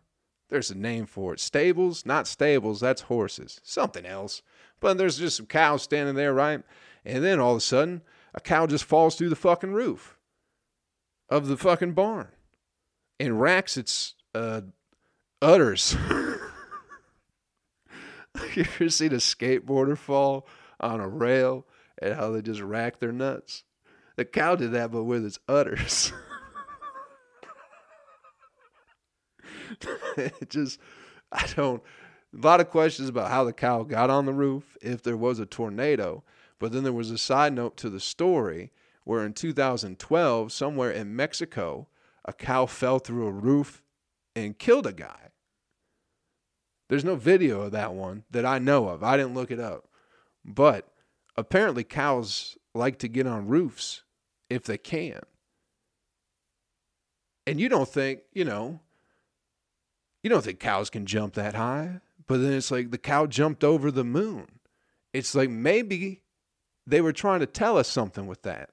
There's 0.49 0.73
a 0.73 0.77
name 0.77 1.07
for 1.07 1.33
it. 1.33 1.39
Stables? 1.39 2.05
Not 2.05 2.27
stables, 2.27 2.81
that's 2.81 3.03
horses. 3.03 3.61
Something 3.63 4.05
else. 4.05 4.43
But 4.81 4.99
there's 4.99 5.19
just 5.19 5.37
some 5.37 5.47
cows 5.47 5.85
standing 5.85 6.17
there, 6.17 6.35
right? 6.35 6.63
And 7.05 7.23
then 7.23 7.39
all 7.39 7.53
of 7.53 7.59
a 7.59 7.61
sudden, 7.61 8.03
a 8.35 8.41
cow 8.41 8.67
just 8.67 8.83
falls 8.85 9.15
through 9.15 9.29
the 9.29 9.37
fucking 9.37 9.73
roof 9.73 10.19
of 11.29 11.47
the 11.47 11.57
fucking 11.57 11.93
barn 11.93 12.33
and 13.21 13.41
racks 13.41 13.77
its 13.77 14.17
uh, 14.35 14.63
udders. 15.41 15.95
you 18.57 18.65
ever 18.65 18.89
seen 18.89 19.13
a 19.13 19.19
skateboarder 19.19 19.97
fall 19.97 20.49
on 20.81 20.99
a 20.99 21.09
rail 21.09 21.69
and 22.03 22.15
how 22.15 22.33
they 22.33 22.43
just 22.43 22.63
rack 22.63 22.99
their 22.99 23.13
nuts? 23.13 23.63
The 24.19 24.25
cow 24.25 24.57
did 24.57 24.73
that, 24.73 24.91
but 24.91 25.05
with 25.05 25.25
its 25.25 25.39
udders. 25.49 26.13
it 30.17 30.51
just, 30.51 30.81
I 31.31 31.47
don't, 31.55 31.81
a 32.35 32.45
lot 32.45 32.59
of 32.61 32.69
questions 32.69 33.09
about 33.09 33.31
how 33.31 33.45
the 33.45 33.53
cow 33.53 33.85
got 33.85 34.11
on 34.11 34.27
the 34.27 34.33
roof, 34.33 34.77
if 34.83 35.05
there 35.05 35.17
was 35.17 35.39
a 35.39 35.47
tornado. 35.47 36.25
But 36.59 36.73
then 36.73 36.83
there 36.83 36.93
was 36.93 37.13
a 37.13 37.17
side 37.17 37.53
note 37.53 37.77
to 37.77 37.89
the 37.89 38.01
story 38.01 38.73
where 39.05 39.25
in 39.25 39.35
2012, 39.35 40.51
somewhere 40.51 40.91
in 40.91 41.15
Mexico, 41.15 41.87
a 42.25 42.33
cow 42.33 42.67
fell 42.67 42.99
through 42.99 43.29
a 43.29 43.31
roof 43.31 43.85
and 44.35 44.59
killed 44.59 44.89
a 44.89 44.93
guy. 44.93 45.31
There's 46.89 47.05
no 47.05 47.15
video 47.15 47.61
of 47.61 47.71
that 47.71 47.95
one 47.95 48.25
that 48.33 48.45
I 48.45 48.59
know 48.59 48.89
of. 48.89 49.05
I 49.05 49.17
didn't 49.17 49.35
look 49.35 49.53
it 49.53 49.61
up. 49.61 49.87
But 50.45 50.89
apparently, 51.37 51.85
cows 51.85 52.59
like 52.75 52.99
to 52.99 53.07
get 53.07 53.29
on 53.29 53.47
roofs 53.47 54.03
if 54.51 54.65
they 54.65 54.79
can. 54.79 55.21
And 57.47 57.61
you 57.61 57.69
don't 57.69 57.89
think, 57.89 58.21
you 58.33 58.45
know, 58.45 58.81
you 60.23 60.31
don't 60.31 60.45
think 60.45 60.61
cows 60.61 60.91
can 60.91 61.07
jump 61.07 61.35
that 61.35 61.55
high. 61.55 62.01
But 62.27 62.39
then 62.39 62.53
it's 62.53 62.71
like 62.71 62.91
the 62.91 62.99
cow 62.99 63.27
jumped 63.27 63.65
over 63.65 63.91
the 63.91 64.05
moon. 64.05 64.47
It's 65.15 65.35
like 65.35 65.49
maybe 65.49 66.23
they 66.87 67.01
were 67.01 67.13
trying 67.13 67.41
to 67.41 67.47
tell 67.47 67.79
us 67.79 67.89
something 67.89 68.27
with 68.27 68.43
that. 68.43 68.71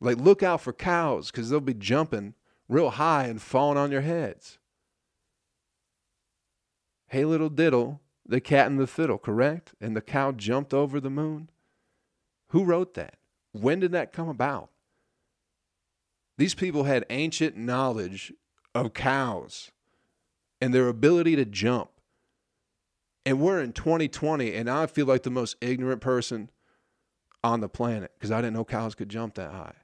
Like, 0.00 0.18
look 0.18 0.42
out 0.42 0.60
for 0.60 0.72
cows 0.72 1.30
because 1.30 1.48
they'll 1.48 1.60
be 1.60 1.74
jumping 1.74 2.34
real 2.68 2.90
high 2.90 3.24
and 3.24 3.40
falling 3.40 3.78
on 3.78 3.92
your 3.92 4.00
heads. 4.00 4.58
Hey, 7.06 7.24
little 7.24 7.50
diddle, 7.50 8.00
the 8.26 8.40
cat 8.40 8.66
and 8.66 8.80
the 8.80 8.86
fiddle, 8.86 9.18
correct? 9.18 9.74
And 9.80 9.96
the 9.96 10.00
cow 10.00 10.32
jumped 10.32 10.74
over 10.74 11.00
the 11.00 11.10
moon. 11.10 11.50
Who 12.48 12.64
wrote 12.64 12.94
that? 12.94 13.14
When 13.52 13.80
did 13.80 13.92
that 13.92 14.12
come 14.12 14.28
about? 14.28 14.70
These 16.38 16.54
people 16.54 16.84
had 16.84 17.04
ancient 17.10 17.56
knowledge 17.56 18.32
of 18.74 18.94
cows 18.94 19.70
and 20.60 20.72
their 20.72 20.88
ability 20.88 21.36
to 21.36 21.44
jump. 21.44 21.90
And 23.24 23.40
we're 23.40 23.60
in 23.60 23.72
2020, 23.72 24.54
and 24.54 24.68
I 24.68 24.86
feel 24.86 25.06
like 25.06 25.22
the 25.22 25.30
most 25.30 25.56
ignorant 25.60 26.00
person 26.00 26.50
on 27.44 27.60
the 27.60 27.68
planet 27.68 28.12
because 28.14 28.30
I 28.30 28.40
didn't 28.40 28.54
know 28.54 28.64
cows 28.64 28.94
could 28.94 29.08
jump 29.08 29.34
that 29.34 29.52
high. 29.52 29.74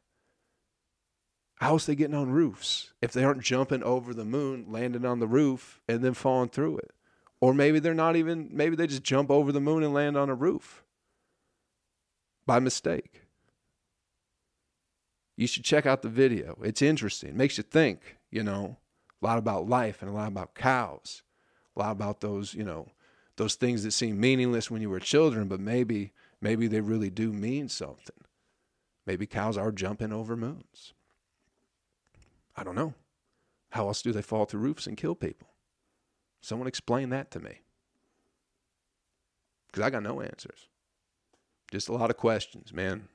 How's 1.56 1.86
they 1.86 1.96
getting 1.96 2.14
on 2.14 2.30
roofs 2.30 2.92
if 3.02 3.12
they 3.12 3.24
aren't 3.24 3.42
jumping 3.42 3.82
over 3.82 4.14
the 4.14 4.24
moon, 4.24 4.66
landing 4.68 5.04
on 5.04 5.18
the 5.18 5.26
roof, 5.26 5.80
and 5.88 6.02
then 6.02 6.14
falling 6.14 6.50
through 6.50 6.78
it? 6.78 6.92
Or 7.40 7.52
maybe 7.52 7.78
they're 7.78 7.94
not 7.94 8.16
even, 8.16 8.48
maybe 8.52 8.76
they 8.76 8.86
just 8.86 9.02
jump 9.02 9.30
over 9.30 9.52
the 9.52 9.60
moon 9.60 9.82
and 9.82 9.92
land 9.92 10.16
on 10.16 10.30
a 10.30 10.34
roof 10.34 10.84
by 12.46 12.58
mistake. 12.58 13.27
You 15.38 15.46
should 15.46 15.62
check 15.62 15.86
out 15.86 16.02
the 16.02 16.08
video. 16.08 16.58
It's 16.64 16.82
interesting. 16.82 17.28
It 17.30 17.36
makes 17.36 17.58
you 17.58 17.62
think, 17.62 18.16
you 18.28 18.42
know, 18.42 18.76
a 19.22 19.24
lot 19.24 19.38
about 19.38 19.68
life 19.68 20.02
and 20.02 20.10
a 20.10 20.12
lot 20.12 20.26
about 20.26 20.56
cows, 20.56 21.22
a 21.76 21.78
lot 21.78 21.92
about 21.92 22.20
those, 22.20 22.54
you 22.54 22.64
know, 22.64 22.88
those 23.36 23.54
things 23.54 23.84
that 23.84 23.92
seem 23.92 24.18
meaningless 24.18 24.68
when 24.68 24.82
you 24.82 24.90
were 24.90 24.98
children, 24.98 25.46
but 25.46 25.60
maybe 25.60 26.12
maybe 26.40 26.66
they 26.66 26.80
really 26.80 27.08
do 27.08 27.32
mean 27.32 27.68
something. 27.68 28.16
Maybe 29.06 29.26
cows 29.26 29.56
are 29.56 29.70
jumping 29.70 30.12
over 30.12 30.36
moons. 30.36 30.92
I 32.56 32.64
don't 32.64 32.74
know. 32.74 32.94
How 33.70 33.86
else 33.86 34.02
do 34.02 34.10
they 34.10 34.22
fall 34.22 34.44
through 34.44 34.62
roofs 34.62 34.88
and 34.88 34.96
kill 34.96 35.14
people? 35.14 35.50
Someone 36.40 36.66
explain 36.66 37.10
that 37.10 37.30
to 37.30 37.38
me. 37.38 37.60
Because 39.68 39.84
I 39.84 39.90
got 39.90 40.02
no 40.02 40.20
answers. 40.20 40.66
Just 41.70 41.88
a 41.88 41.92
lot 41.92 42.10
of 42.10 42.16
questions, 42.16 42.72
man. 42.72 43.06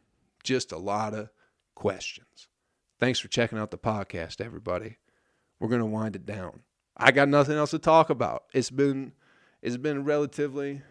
Just 0.41 0.71
a 0.71 0.77
lot 0.77 1.13
of 1.13 1.29
questions. 1.75 2.47
Thanks 2.99 3.19
for 3.19 3.27
checking 3.27 3.57
out 3.57 3.71
the 3.71 3.77
podcast, 3.77 4.39
everybody. 4.39 4.97
We're 5.59 5.69
going 5.69 5.81
to 5.81 5.85
wind 5.85 6.15
it 6.15 6.25
down. 6.25 6.61
I 6.95 7.11
got 7.11 7.29
nothing 7.29 7.57
else 7.57 7.71
to 7.71 7.79
talk 7.79 8.09
about. 8.09 8.43
It's 8.53 8.69
been 8.69 9.13
it's 9.61 9.77
been 9.77 10.03
relatively 10.03 10.81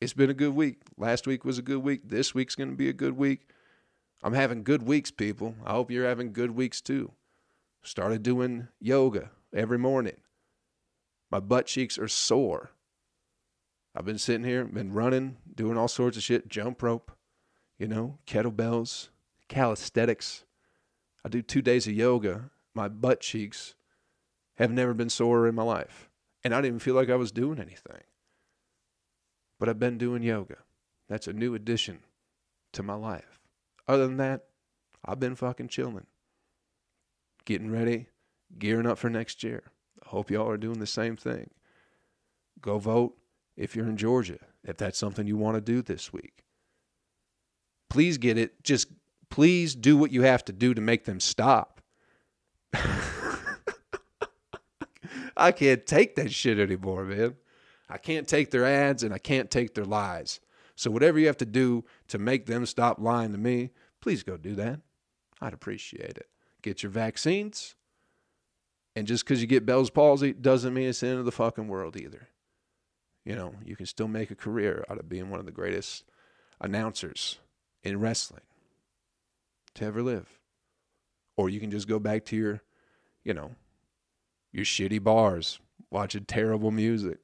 it's 0.00 0.12
been 0.12 0.30
a 0.30 0.34
good 0.34 0.54
week. 0.54 0.82
Last 0.96 1.26
week 1.26 1.44
was 1.44 1.58
a 1.58 1.62
good 1.62 1.82
week. 1.82 2.02
This 2.04 2.34
week's 2.34 2.54
going 2.54 2.70
to 2.70 2.76
be 2.76 2.88
a 2.88 2.92
good 2.92 3.16
week. 3.16 3.48
I'm 4.22 4.34
having 4.34 4.62
good 4.62 4.82
weeks, 4.82 5.10
people. 5.10 5.54
I 5.64 5.72
hope 5.72 5.90
you're 5.90 6.06
having 6.08 6.32
good 6.32 6.52
weeks 6.52 6.80
too. 6.80 7.12
Started 7.82 8.22
doing 8.22 8.68
yoga 8.80 9.30
every 9.54 9.78
morning. 9.78 10.16
My 11.30 11.40
butt 11.40 11.66
cheeks 11.66 11.98
are 11.98 12.08
sore. 12.08 12.70
I've 13.94 14.04
been 14.04 14.18
sitting 14.18 14.44
here, 14.44 14.64
been 14.64 14.92
running, 14.92 15.36
doing 15.54 15.76
all 15.76 15.88
sorts 15.88 16.16
of 16.16 16.22
shit, 16.22 16.48
jump 16.48 16.82
rope, 16.82 17.12
you 17.78 17.86
know, 17.86 18.18
kettlebells, 18.26 19.08
calisthenics. 19.48 20.44
I 21.24 21.28
do 21.28 21.42
two 21.42 21.62
days 21.62 21.86
of 21.86 21.94
yoga. 21.94 22.50
My 22.74 22.88
butt 22.88 23.20
cheeks 23.20 23.74
have 24.56 24.70
never 24.70 24.94
been 24.94 25.10
sore 25.10 25.46
in 25.46 25.54
my 25.54 25.62
life. 25.62 26.08
And 26.42 26.54
I 26.54 26.58
didn't 26.58 26.66
even 26.66 26.78
feel 26.80 26.94
like 26.94 27.10
I 27.10 27.16
was 27.16 27.32
doing 27.32 27.58
anything. 27.58 28.02
But 29.58 29.68
I've 29.68 29.78
been 29.78 29.98
doing 29.98 30.22
yoga. 30.22 30.58
That's 31.08 31.26
a 31.26 31.32
new 31.32 31.54
addition 31.54 32.00
to 32.72 32.82
my 32.82 32.94
life. 32.94 33.40
Other 33.86 34.06
than 34.06 34.16
that, 34.18 34.44
I've 35.04 35.20
been 35.20 35.36
fucking 35.36 35.68
chilling. 35.68 36.06
Getting 37.44 37.70
ready, 37.70 38.08
gearing 38.58 38.86
up 38.86 38.98
for 38.98 39.10
next 39.10 39.42
year. 39.42 39.62
I 40.04 40.08
hope 40.08 40.30
y'all 40.30 40.48
are 40.48 40.56
doing 40.56 40.80
the 40.80 40.86
same 40.86 41.16
thing. 41.16 41.50
Go 42.60 42.78
vote 42.78 43.16
if 43.56 43.76
you're 43.76 43.88
in 43.88 43.96
Georgia, 43.96 44.38
if 44.64 44.76
that's 44.76 44.98
something 44.98 45.26
you 45.26 45.36
want 45.36 45.56
to 45.56 45.60
do 45.60 45.82
this 45.82 46.12
week. 46.12 46.44
Please 47.90 48.18
get 48.18 48.38
it. 48.38 48.62
Just 48.62 48.88
please 49.34 49.74
do 49.74 49.96
what 49.96 50.12
you 50.12 50.22
have 50.22 50.44
to 50.44 50.52
do 50.52 50.72
to 50.72 50.80
make 50.80 51.06
them 51.06 51.18
stop. 51.18 51.80
I 55.36 55.50
can't 55.50 55.84
take 55.84 56.14
that 56.14 56.30
shit 56.30 56.60
anymore, 56.60 57.04
man. 57.04 57.34
I 57.90 57.98
can't 57.98 58.28
take 58.28 58.52
their 58.52 58.64
ads 58.64 59.02
and 59.02 59.12
I 59.12 59.18
can't 59.18 59.50
take 59.50 59.74
their 59.74 59.84
lies. 59.84 60.38
So, 60.76 60.88
whatever 60.88 61.18
you 61.18 61.26
have 61.26 61.36
to 61.38 61.46
do 61.46 61.84
to 62.08 62.18
make 62.18 62.46
them 62.46 62.64
stop 62.64 63.00
lying 63.00 63.32
to 63.32 63.38
me, 63.38 63.70
please 64.00 64.22
go 64.22 64.36
do 64.36 64.54
that. 64.54 64.78
I'd 65.40 65.52
appreciate 65.52 66.16
it. 66.16 66.28
Get 66.62 66.84
your 66.84 66.90
vaccines. 66.90 67.74
And 68.94 69.04
just 69.04 69.24
because 69.24 69.40
you 69.40 69.48
get 69.48 69.66
Bell's 69.66 69.90
palsy 69.90 70.32
doesn't 70.32 70.72
mean 70.72 70.90
it's 70.90 71.00
the 71.00 71.08
end 71.08 71.18
of 71.18 71.24
the 71.24 71.32
fucking 71.32 71.66
world 71.66 71.96
either. 71.96 72.28
You 73.24 73.34
know, 73.34 73.56
you 73.64 73.74
can 73.74 73.86
still 73.86 74.06
make 74.06 74.30
a 74.30 74.36
career 74.36 74.84
out 74.88 75.00
of 75.00 75.08
being 75.08 75.28
one 75.28 75.40
of 75.40 75.46
the 75.46 75.50
greatest 75.50 76.04
announcers 76.60 77.40
in 77.82 77.98
wrestling 77.98 78.42
to 79.74 79.84
ever 79.84 80.02
live. 80.02 80.38
Or 81.36 81.48
you 81.48 81.60
can 81.60 81.70
just 81.70 81.88
go 81.88 81.98
back 81.98 82.24
to 82.26 82.36
your, 82.36 82.62
you 83.24 83.34
know, 83.34 83.52
your 84.52 84.64
shitty 84.64 85.02
bars, 85.02 85.58
watching 85.90 86.24
terrible 86.24 86.70
music, 86.70 87.18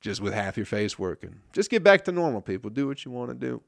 just 0.00 0.20
with 0.20 0.34
half 0.34 0.56
your 0.56 0.66
face 0.66 0.98
working. 0.98 1.40
Just 1.52 1.70
get 1.70 1.82
back 1.82 2.04
to 2.04 2.12
normal, 2.12 2.40
people. 2.40 2.70
Do 2.70 2.86
what 2.86 3.04
you 3.04 3.10
want 3.10 3.30
to 3.30 3.34
do. 3.34 3.62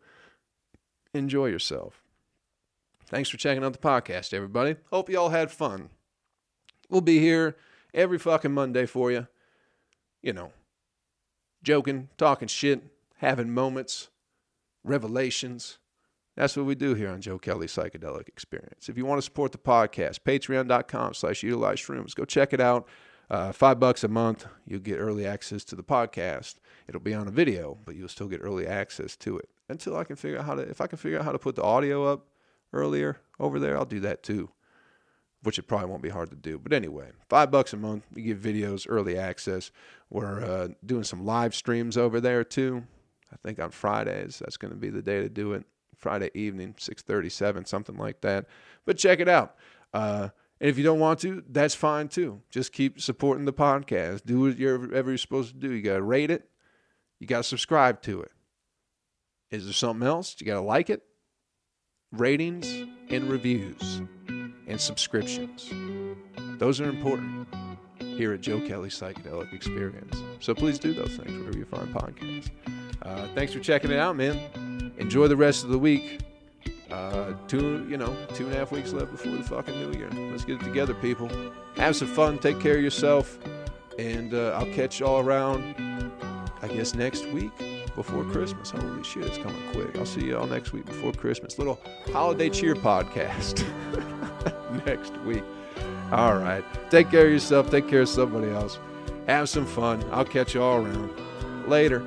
Enjoy 1.12 1.46
yourself. 1.46 2.02
Thanks 3.06 3.28
for 3.28 3.36
checking 3.36 3.64
out 3.64 3.72
the 3.72 3.78
podcast, 3.78 4.32
everybody. 4.32 4.76
Hope 4.90 5.10
you 5.10 5.18
all 5.18 5.28
had 5.28 5.50
fun. 5.50 5.90
We'll 6.88 7.00
be 7.00 7.18
here 7.18 7.56
every 7.92 8.18
fucking 8.18 8.52
Monday 8.52 8.86
for 8.86 9.10
you. 9.10 9.26
You 10.22 10.32
know, 10.32 10.52
joking, 11.62 12.08
talking 12.16 12.48
shit, 12.48 12.82
having 13.18 13.50
moments, 13.50 14.08
revelations. 14.82 15.78
That's 16.36 16.56
what 16.56 16.66
we 16.66 16.74
do 16.74 16.94
here 16.94 17.10
on 17.10 17.20
Joe 17.20 17.38
Kelly 17.38 17.66
Psychedelic 17.66 18.26
Experience. 18.28 18.88
If 18.88 18.96
you 18.96 19.06
want 19.06 19.18
to 19.18 19.22
support 19.22 19.52
the 19.52 19.58
podcast, 19.58 20.20
patreon.com 20.20 21.14
slash 21.14 21.42
utilize 21.42 21.78
shrooms. 21.78 22.14
Go 22.14 22.24
check 22.24 22.52
it 22.52 22.60
out. 22.60 22.88
Uh, 23.30 23.52
five 23.52 23.80
bucks 23.80 24.04
a 24.04 24.08
month, 24.08 24.46
you'll 24.66 24.80
get 24.80 24.96
early 24.96 25.26
access 25.26 25.64
to 25.64 25.76
the 25.76 25.82
podcast. 25.82 26.56
It'll 26.88 27.00
be 27.00 27.14
on 27.14 27.26
a 27.26 27.30
video, 27.30 27.78
but 27.84 27.94
you'll 27.94 28.08
still 28.08 28.28
get 28.28 28.40
early 28.42 28.66
access 28.66 29.16
to 29.16 29.38
it 29.38 29.48
until 29.68 29.96
I 29.96 30.04
can 30.04 30.16
figure 30.16 30.38
out 30.38 30.44
how 30.44 30.54
to. 30.56 30.62
If 30.62 30.80
I 30.80 30.86
can 30.86 30.98
figure 30.98 31.18
out 31.18 31.24
how 31.24 31.32
to 31.32 31.38
put 31.38 31.56
the 31.56 31.62
audio 31.62 32.04
up 32.04 32.26
earlier 32.72 33.20
over 33.40 33.58
there, 33.58 33.78
I'll 33.78 33.86
do 33.86 34.00
that 34.00 34.22
too. 34.22 34.50
Which 35.42 35.58
it 35.58 35.62
probably 35.62 35.88
won't 35.88 36.02
be 36.02 36.10
hard 36.10 36.30
to 36.30 36.36
do. 36.36 36.58
But 36.58 36.72
anyway, 36.72 37.12
five 37.28 37.50
bucks 37.50 37.72
a 37.72 37.76
month, 37.76 38.04
you 38.14 38.34
get 38.34 38.42
videos, 38.42 38.86
early 38.88 39.16
access. 39.16 39.70
We're 40.10 40.44
uh, 40.44 40.68
doing 40.84 41.04
some 41.04 41.24
live 41.24 41.54
streams 41.54 41.96
over 41.96 42.20
there 42.20 42.44
too. 42.44 42.84
I 43.32 43.36
think 43.36 43.58
on 43.58 43.70
Fridays, 43.70 44.38
that's 44.38 44.56
going 44.56 44.72
to 44.72 44.78
be 44.78 44.90
the 44.90 45.02
day 45.02 45.20
to 45.20 45.28
do 45.28 45.54
it. 45.54 45.64
Friday 46.04 46.30
evening, 46.34 46.74
6:37, 46.78 47.64
something 47.64 47.96
like 47.96 48.20
that. 48.20 48.44
But 48.84 48.98
check 48.98 49.20
it 49.20 49.28
out. 49.28 49.56
Uh, 49.94 50.28
and 50.60 50.68
if 50.68 50.76
you 50.76 50.84
don't 50.84 51.00
want 51.00 51.18
to, 51.20 51.42
that's 51.48 51.74
fine 51.74 52.08
too. 52.08 52.42
Just 52.50 52.72
keep 52.72 53.00
supporting 53.00 53.46
the 53.46 53.54
podcast. 53.54 54.26
Do 54.26 54.40
whatever 54.40 55.10
you're 55.10 55.16
supposed 55.16 55.54
to 55.54 55.58
do. 55.58 55.72
You 55.72 55.80
got 55.80 55.94
to 55.94 56.02
rate 56.02 56.30
it. 56.30 56.46
You 57.20 57.26
got 57.26 57.38
to 57.38 57.42
subscribe 57.44 58.02
to 58.02 58.20
it. 58.20 58.32
Is 59.50 59.64
there 59.64 59.72
something 59.72 60.06
else? 60.06 60.36
You 60.38 60.46
got 60.46 60.54
to 60.54 60.60
like 60.60 60.90
it. 60.90 61.02
Ratings 62.12 62.84
and 63.08 63.30
reviews 63.30 64.02
and 64.66 64.78
subscriptions. 64.78 65.72
Those 66.58 66.82
are 66.82 66.88
important 66.88 67.48
here 67.98 68.34
at 68.34 68.42
Joe 68.42 68.60
Kelly 68.60 68.90
Psychedelic 68.90 69.54
Experience. 69.54 70.22
So 70.40 70.54
please 70.54 70.78
do 70.78 70.92
those 70.92 71.16
things 71.16 71.32
wherever 71.38 71.56
you 71.56 71.64
find 71.64 71.88
podcasts. 71.94 72.50
Uh, 73.02 73.26
thanks 73.34 73.54
for 73.54 73.60
checking 73.60 73.90
it 73.90 73.98
out, 73.98 74.16
man. 74.16 74.63
Enjoy 74.98 75.28
the 75.28 75.36
rest 75.36 75.64
of 75.64 75.70
the 75.70 75.78
week. 75.78 76.20
Uh, 76.90 77.32
two, 77.48 77.86
you 77.88 77.96
know, 77.96 78.14
two 78.34 78.44
and 78.44 78.54
a 78.54 78.56
half 78.56 78.70
weeks 78.70 78.92
left 78.92 79.10
before 79.10 79.32
the 79.32 79.42
fucking 79.42 79.74
new 79.80 79.98
year. 79.98 80.08
Let's 80.30 80.44
get 80.44 80.60
it 80.60 80.64
together, 80.64 80.94
people. 80.94 81.30
Have 81.76 81.96
some 81.96 82.08
fun. 82.08 82.38
Take 82.38 82.60
care 82.60 82.76
of 82.76 82.82
yourself. 82.82 83.38
And 83.98 84.34
uh, 84.34 84.58
I'll 84.58 84.72
catch 84.72 85.00
y'all 85.00 85.20
around, 85.20 85.74
I 86.62 86.68
guess, 86.68 86.94
next 86.94 87.26
week 87.28 87.52
before 87.94 88.24
Christmas. 88.24 88.70
Holy 88.70 89.02
shit, 89.02 89.24
it's 89.24 89.38
coming 89.38 89.60
quick. 89.72 89.96
I'll 89.96 90.06
see 90.06 90.26
y'all 90.26 90.46
next 90.46 90.72
week 90.72 90.84
before 90.86 91.12
Christmas. 91.12 91.58
Little 91.58 91.80
holiday 92.12 92.50
cheer 92.50 92.74
podcast 92.74 93.64
next 94.86 95.16
week. 95.18 95.44
All 96.12 96.36
right. 96.36 96.64
Take 96.90 97.10
care 97.10 97.26
of 97.26 97.32
yourself. 97.32 97.70
Take 97.70 97.88
care 97.88 98.02
of 98.02 98.08
somebody 98.08 98.50
else. 98.50 98.78
Have 99.26 99.48
some 99.48 99.66
fun. 99.66 100.04
I'll 100.12 100.24
catch 100.24 100.54
y'all 100.54 100.84
around. 100.84 101.10
Later. 101.68 102.04